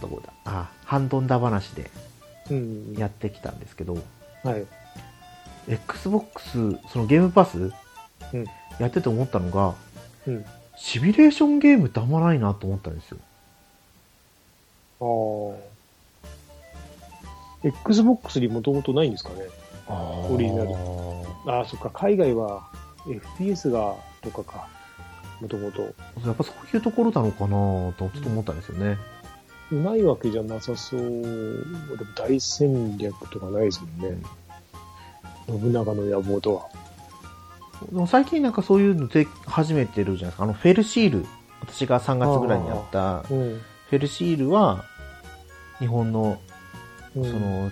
[0.00, 0.32] どこだ？
[0.46, 1.90] あ、ハンドンダ話で
[2.50, 2.94] うん。
[2.96, 3.98] やってきたんですけど、
[4.42, 4.64] はい。
[5.68, 7.72] Xbox、そのゲームパス、
[8.32, 8.46] うん
[8.78, 9.74] やってて思ったのが、
[10.26, 10.44] うん。
[10.76, 13.18] シミュレーションゲームってあんまないなと思ったんですよ。
[15.00, 15.04] あ
[17.64, 17.68] あ。
[17.86, 19.36] Xbox にもともとないんですかね？
[19.88, 20.70] オリジナル
[21.46, 21.90] ああ、そっか。
[21.90, 22.66] 海外は
[23.38, 24.68] FPS がとかか。
[25.42, 25.82] もともと。
[25.82, 25.88] や
[26.30, 27.50] っぱそういうところなのかな
[27.98, 28.96] とちょっと思ったんですよね。
[29.72, 31.00] ないわけじゃなさそう。
[31.00, 31.22] でも
[32.16, 34.22] 大戦略とかないですもんね。
[35.48, 36.68] 信長の野望とは。
[37.90, 40.44] でも最近なんかそういうので始めてるじゃないですか。
[40.44, 41.26] あの、フェルシール。
[41.62, 43.60] 私が3月ぐらいにやった、フうん。
[43.90, 44.84] ェルシールは、
[45.80, 46.38] 日本の、
[47.16, 47.70] うんそ、の、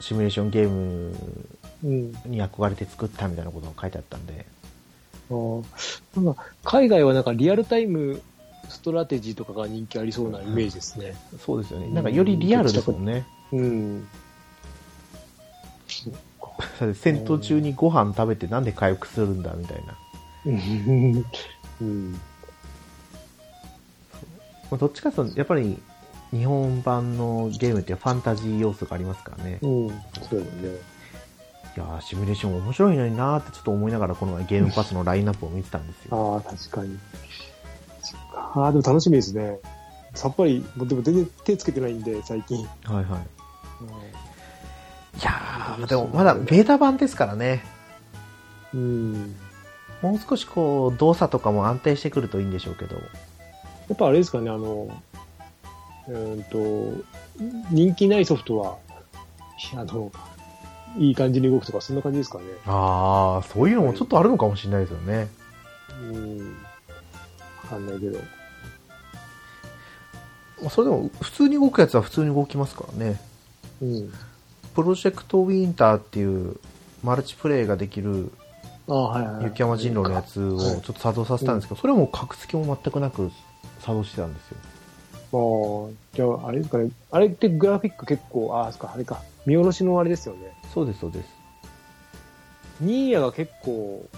[0.00, 1.14] シミュレーションゲーム
[1.84, 2.12] うん。
[2.26, 4.46] に憧れて作ったみたいなことが書いてあったんで。
[6.16, 8.22] なんか、海外はなんかリアルタイム
[8.68, 11.14] ストラテジーとかが人気ありそうなイメージですね。
[11.38, 11.88] そうですよね。
[11.88, 13.26] なんかよりリアルですもんね。
[13.52, 14.08] うん。
[16.94, 19.94] 戦闘中にご飯食べてなんで回復するんだみたいな。
[20.46, 21.24] うん。
[21.80, 22.12] うん。
[22.12, 22.18] ま
[24.72, 25.78] あどっちかというと、やっぱり
[26.30, 29.58] 日本版のゲームってファンタジー要素がありますからね。
[29.60, 29.88] うん。
[29.90, 30.91] そうだよね。
[31.74, 36.42] いやーシミュレーション面白いのになーってちょっと思いながらこの前ゲームパスのラインナップを見てたんですよ。
[36.44, 36.98] ああ、確かに。
[38.34, 39.58] ああ、でも楽しみですね。
[40.14, 42.66] さっぱり、もうでも全然手つけてないんで、最近。
[42.84, 43.20] はいはい。
[45.18, 47.64] いやー、でもまだベータ版ですからね。
[48.74, 49.34] うん。
[50.02, 52.96] もう少しこう、動作とかも安定してくるといいんでしょうけど。
[52.96, 53.02] や
[53.94, 54.90] っぱあれですかね、あの、
[56.08, 57.04] うーんと、
[57.70, 58.76] 人気ないソフトは、
[59.74, 60.12] あの、
[60.98, 62.44] いい感じに動くとか、そんな感じですかね。
[62.66, 65.28] あー、そういうのもちょっとあるのかもしれないですよね。
[66.10, 66.38] うん。
[66.38, 66.44] わ
[67.70, 68.18] かんないけど。
[70.60, 73.20] まあそれでも普通に動くやつは普通に動きますからね。
[73.80, 74.12] うん。
[74.74, 76.56] プロジェクトウィンターっていう
[77.02, 78.30] マルチプレイができる。
[79.42, 83.30] 雪山人狼のやつをちょっと作動させたんですけど、それはもう格付きも全くなく
[83.78, 84.56] 作動してたんですよ。
[85.32, 86.90] ああ、じゃあ、あれですかね。
[87.12, 89.22] あれってグラフィック結構、ああ、そっか、あれか。
[89.46, 90.54] 見下ろしのあれですよね。
[90.72, 91.28] そうです、そうです。
[92.80, 94.08] ニーヤが結構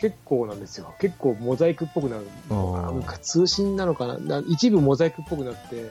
[0.00, 0.94] 結構なんですよ。
[0.98, 2.26] 結構モザイクっぽくなる。
[2.48, 5.90] なんか通信なのかなな一部モザイクっぽくなって、はいは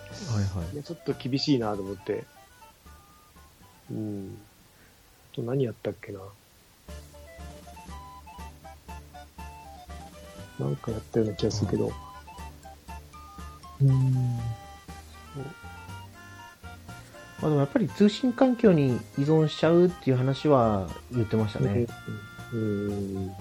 [0.74, 0.76] い。
[0.76, 2.24] ねちょっと厳しいなと思って。
[3.92, 4.38] うん。
[5.32, 6.20] あと何やったっけな。
[10.60, 11.92] なんかやったような気がするけど。
[13.82, 14.40] うん。
[17.42, 21.88] まあでもやっぱり通信環境に依存しちゃうっていう話は言ってましたね。
[22.54, 23.32] うん。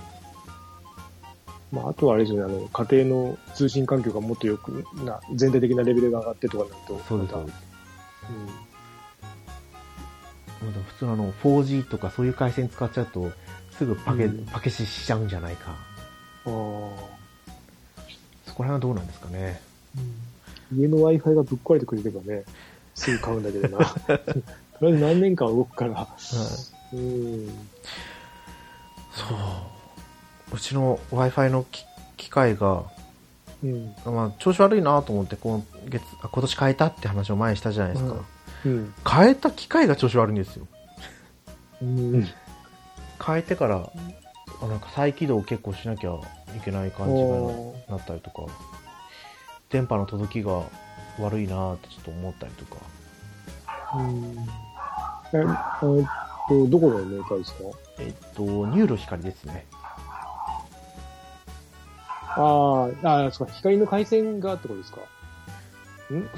[1.72, 7.68] まあ、あとはあれですよね、あの、家庭の通信環境がもっとよくな、全体的なレベルが上がってとかになると、そうです、またそうです。
[10.62, 13.30] まあでも普通のあの 4G とかそういう回線使っちゃうと、
[13.72, 14.46] すぐパケ、うん。
[14.46, 15.28] パケシしちゃうん。
[15.28, 15.76] じゃないか。
[16.46, 16.56] うん、あ
[18.46, 19.06] そこら辺はどうなん。
[19.06, 19.60] ですかね。
[20.74, 22.44] ー家の Wi-Fi がぶっ壊れてくれればね、
[22.98, 23.84] すぐ買うんだけどな。
[23.86, 23.92] と
[24.82, 26.08] りあえず何年間動くから。
[26.92, 27.48] うん。
[29.12, 30.56] そう。
[30.56, 31.84] うちの Wi-Fi のき
[32.16, 32.84] 機械が、
[33.62, 33.94] うん。
[34.04, 38.16] まあ、調子悪いなと思って今月あ今年変えたって話を前にしたじゃないですか、
[38.66, 38.94] うん。
[39.08, 40.66] 変えた機械が調子悪いんですよ
[41.82, 42.26] うん。
[43.24, 43.90] 変えてから
[44.60, 46.10] あなんか再起動を結構しなきゃ
[46.56, 48.42] いけない感じおになったりとか
[49.70, 50.62] 電波の届きが
[51.20, 52.80] 悪いなってちょっと思ったりとか。
[53.96, 54.36] うん。
[55.32, 55.44] え、えっ
[56.48, 57.58] と、どこのメーカーですか？
[57.98, 59.66] えっと NURO光ですね。
[62.40, 65.00] あーあー、そうか、光の回線がってことですか？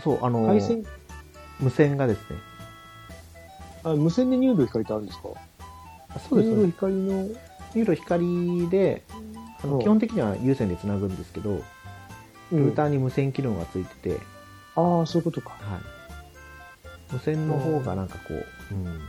[0.02, 0.84] そうあの回線、
[1.58, 2.24] 無線がですね。
[3.84, 5.28] あ、無線で NURO光ってあるんですか？
[6.08, 6.50] あそうです。
[6.50, 9.04] NUROね光の、 NURO光で
[9.62, 9.78] あのう。
[9.78, 11.62] ん基本的には有線でつなぐんですけど、
[12.52, 12.66] うん。
[12.66, 14.20] ルーターに無線機能がついてて、
[14.76, 15.50] ああ、そういうことか。
[15.50, 15.80] はい。
[17.12, 19.00] 無線の方がなんかこう、うん、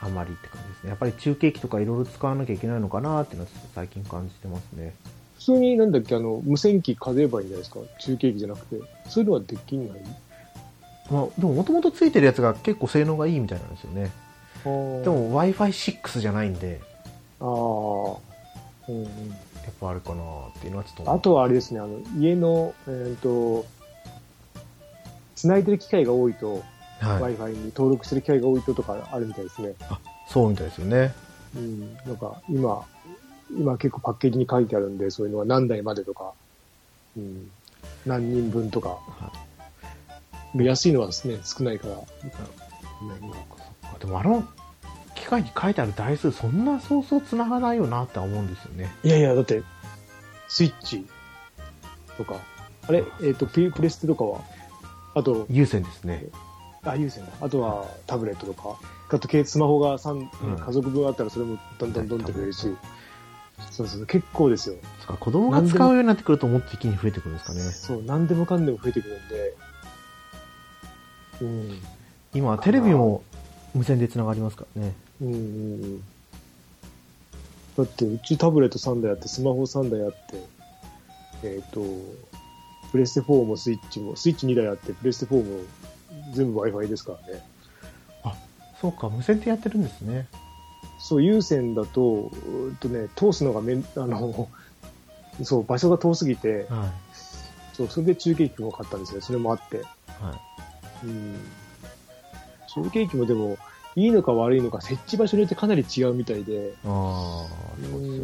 [0.00, 0.90] あまりって感じですね。
[0.90, 4.94] やっぱり中継機とかいろいろ使わなきゃいけないのかなっていうのは最近感じてますね。
[5.38, 8.80] 普通になんだっけ、あの、無線機買えばいいんじゃないですか中継機じゃなくて。
[9.08, 9.88] そういうのはできない？
[11.10, 14.10] まあ、でももともとついてるやつが結構性能がいいみたいなんですよね。
[14.64, 16.80] で、も Wi-Fi6 じゃないんで、
[17.40, 19.02] ああ、うんうん。
[19.04, 19.08] や
[19.70, 23.64] っぱあるかなっていうのはちょっと思あとはあれですね、あの、家の、えっ、と、
[25.36, 26.64] 繋いでる機械が多いと、
[27.00, 27.36] はい。
[27.36, 29.74] Wi-Fi に登録してる機械が多いととかあるみたいですね。
[30.28, 31.14] そうみたいですよね。
[31.54, 31.94] うん。
[31.94, 32.84] なんか、今、
[33.56, 36.32] 今結構パッケージに書いてあるんで、そういうのは何台までとか、
[37.16, 37.50] うん。
[38.04, 38.88] 何人分とか。
[38.88, 39.32] は
[40.54, 41.94] 安いのはですね、少ないから。
[41.94, 42.00] い。
[44.00, 44.42] でもあの
[45.14, 48.90] 機械に書いてある台数そんなそうそう繋がないよなって思うんですよね。
[49.02, 49.62] いやいや、だって、
[50.48, 51.06] スイッチ
[52.16, 52.36] とか、
[52.88, 54.40] あれ、えっ、と、ププレステとかは、
[55.16, 56.26] あと、有線ですね。
[56.84, 57.32] あ、有線だ。
[57.40, 62.68] あとはタブレットとか、あと、スマホが三うん家族分あったらそれもどんどんどんってくれるし、
[63.70, 64.76] そうそう、結構ですよ。
[65.00, 67.60] そっか子供が使うようになってくるともっと一気に増えてくるんですかね。
[67.60, 69.54] そう、何でもかんでも増えてくるんで、
[71.40, 71.78] うん。
[72.34, 73.22] 今、テレビも
[73.74, 74.92] 無線で繋がりますからね。
[75.22, 76.02] うんうんうん。
[77.78, 80.44] だって、うちタブレット3台あって、スマホ3台あって、
[81.42, 81.80] えっ、と、
[82.96, 85.60] プレステ4もスイッチも、スイッチ2台あって、プレステ4も
[86.30, 87.42] 全部 Wi-Fi ですからね。
[88.80, 90.26] そうか、無線ってやってるんですね。
[90.98, 94.48] そう、有線だと、うーっとね、通すのがめん、あの、
[95.42, 96.90] そう、場所が遠すぎて、は
[97.74, 99.20] そう、それで中継機も買ったんですよ。
[99.20, 99.76] それもあって。
[99.76, 99.80] い。
[99.80, 100.32] は
[101.04, 101.06] い。
[101.06, 101.36] うん。
[102.82, 103.58] 中継機もでも、
[103.94, 107.46] いいのか悪いのか、設置場所によってかなり違うみたいで、ああ。
[107.78, 108.15] うん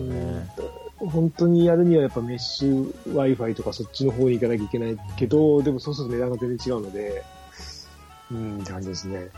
[1.07, 7.25] 本当にやるにはやっぱメッシュ Wi-Fi とかそっちの方に行かなきゃいけないけど、でもそうすると値段が全然違うので、
[8.31, 9.29] うん、って感じですね。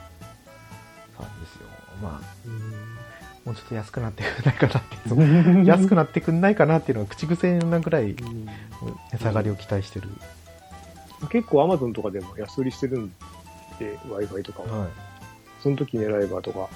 [1.17, 1.69] そうですよ。
[2.03, 3.05] まあ、うん
[3.45, 8.49] もうちょっと安くなってくんないかなっていうの 安くなってくんないかなっていうのは口癖なぐらいうん
[9.13, 10.09] 値下がりを期待してる。
[11.31, 13.09] 結構 Amazon とかでも安売りしてるん
[13.79, 14.79] で、Wi-Fi とかは。
[14.81, 14.89] はい。
[15.63, 16.69] その時狙えばとか。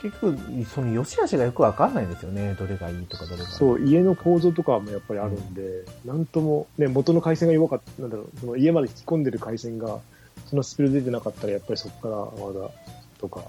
[0.00, 2.54] 結局、その良し悪しがよくわかんないんですよね。
[2.58, 3.48] どれがいいとかどれが。
[3.50, 10.00] そう、家の構造とかもやっぱりあるんで、なんとも、ね、元の回線が弱かった、なんだろう、その家まで引き込んでる回線が、
[10.48, 12.70] そのスピード出てなかったら、やっぱりそこからまだ、
[13.18, 13.42] とか、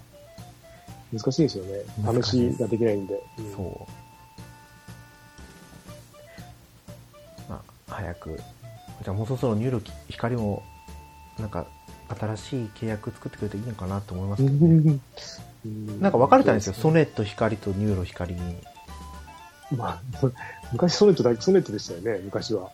[1.13, 1.83] 難しいですよね。
[2.21, 3.21] 試しができないんで。
[3.39, 3.87] うんそ
[7.47, 7.49] う。
[7.49, 8.37] まあ、早く。
[9.03, 10.63] じゃあもうそろそろ NURO 光も、
[11.39, 11.65] なんか、
[12.09, 14.99] 新しい契約作ってくれていいのかなと思いますけどね。
[15.65, 16.73] なんか分かれたんですよ。
[16.73, 18.41] So-net 光と NURO 光に。
[19.75, 20.31] まあ、そ
[20.73, 22.71] 昔 So-net So-net でしたよね、昔は。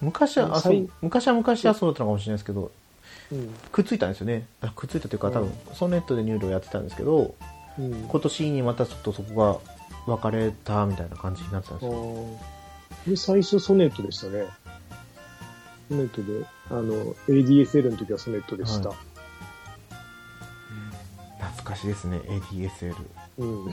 [0.00, 2.70] 昔は、あそ最う昔は昔はそうだったのかもしれないですけど、
[3.32, 3.54] うん。
[3.72, 4.46] くっついたんですよね。
[4.60, 7.34] あくっついたというか、多分、 So-net で NURO やってたんですけど、
[7.78, 7.92] うん。
[8.08, 9.62] 今年にまたちょっとそこ
[10.06, 12.38] が別れたみたいな感じになってたんですよ。
[13.06, 14.44] あで、最初 So-net でしたね。
[15.88, 18.90] So-net で、あの、ADSL の時は So-net でした。
[18.90, 19.15] は懐
[21.66, 22.94] かしいですね、ADSL。
[23.38, 23.64] うん。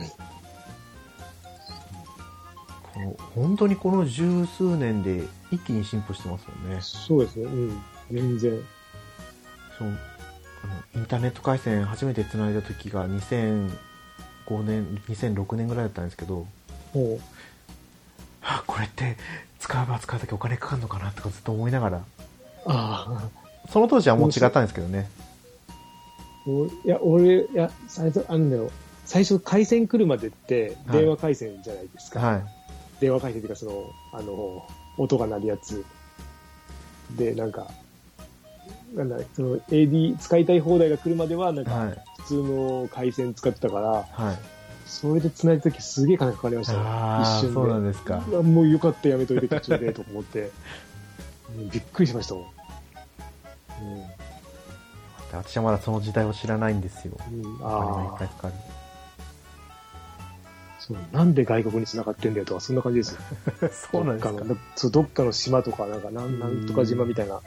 [2.92, 6.78] この本当にこの十数年で一気に進歩してますもんね。
[6.80, 7.44] そうですね。
[7.44, 7.82] うん。
[8.10, 8.60] 全然。
[9.78, 13.70] そうあのインターネット回線初めて繋いだ時が2005
[14.62, 16.46] 年、2006年ぐらいだったんですけど、
[16.94, 17.18] も
[18.40, 19.16] はあこれって
[19.58, 22.02] 使えば使うだけお金かかるのかなとかずっと思いながら、う、
[22.66, 23.30] あ
[23.70, 25.08] その当時はもう違ったんですけどね。
[26.46, 28.70] いや、俺、いや、最初、あんだよ。
[29.06, 32.20] 最初、回線来るまでって、はい電話回線じゃないですか。
[32.20, 32.44] はい。
[33.00, 34.66] 電話回線っていうか、その、あの、
[34.98, 35.84] 音が鳴るやつ。
[37.16, 37.68] で、なんか、
[38.94, 41.98] なんだ、その AD 使いたい放題が来るまでは、なんか、はい。
[42.18, 44.38] 普通の回線使ってたから、はい。
[44.86, 46.80] それで繋いだ時すげえ金かかりましたよ。
[46.80, 47.54] ああ、一瞬で。
[47.54, 48.18] そうなんですか。
[48.20, 50.50] もうよかった、やめといて途中で、と思って。
[51.56, 52.44] う んびっくりしましたもん。
[55.36, 57.16] 私はまだその時代を知らないんですよ。
[57.30, 57.66] うん。
[57.66, 58.54] ああ、かかる。
[60.78, 60.98] そう。
[61.12, 63.20] なんで外国に繋がってんだよとか、そんな感じですよ。
[63.72, 64.46] そうなんですかどっ。
[64.48, 67.40] のそう、どっかの島とか、なんか、なんなんとか島みたいな、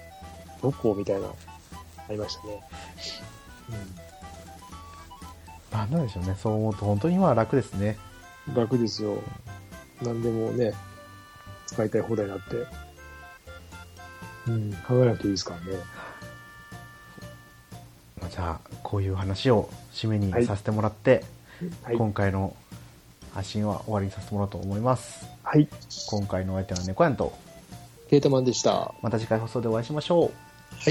[0.61, 2.63] どこみたいな、ありましたね。
[5.71, 6.35] まあ、なんでしょうね。
[6.41, 7.97] そう思うと本当に今は楽ですね。
[8.47, 8.55] うん。
[8.55, 9.21] 楽ですよ。
[10.01, 10.73] なんでもね、
[11.67, 12.65] 使いたい放題になって。
[14.47, 15.79] うん、考えなくていいですからね。
[18.21, 21.23] まあじゃあ、こういう話を締めにはいさせてもらって、
[21.83, 21.97] はい。
[21.97, 22.55] 今回の
[23.33, 25.27] 発信は終わりにさせてもらおうと思います。
[25.43, 25.67] はい。
[26.09, 27.33] 今回のお相手は猫やんと、
[28.09, 28.73] ケータマンでした。
[28.73, 30.31] はまた次回放送でお会いしましょう。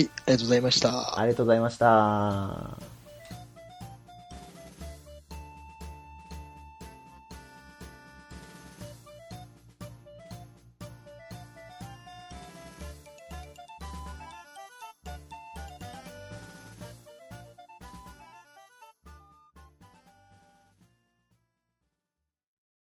[0.01, 1.18] い、ありがとうございました。
[1.18, 2.95] ありがとうございました。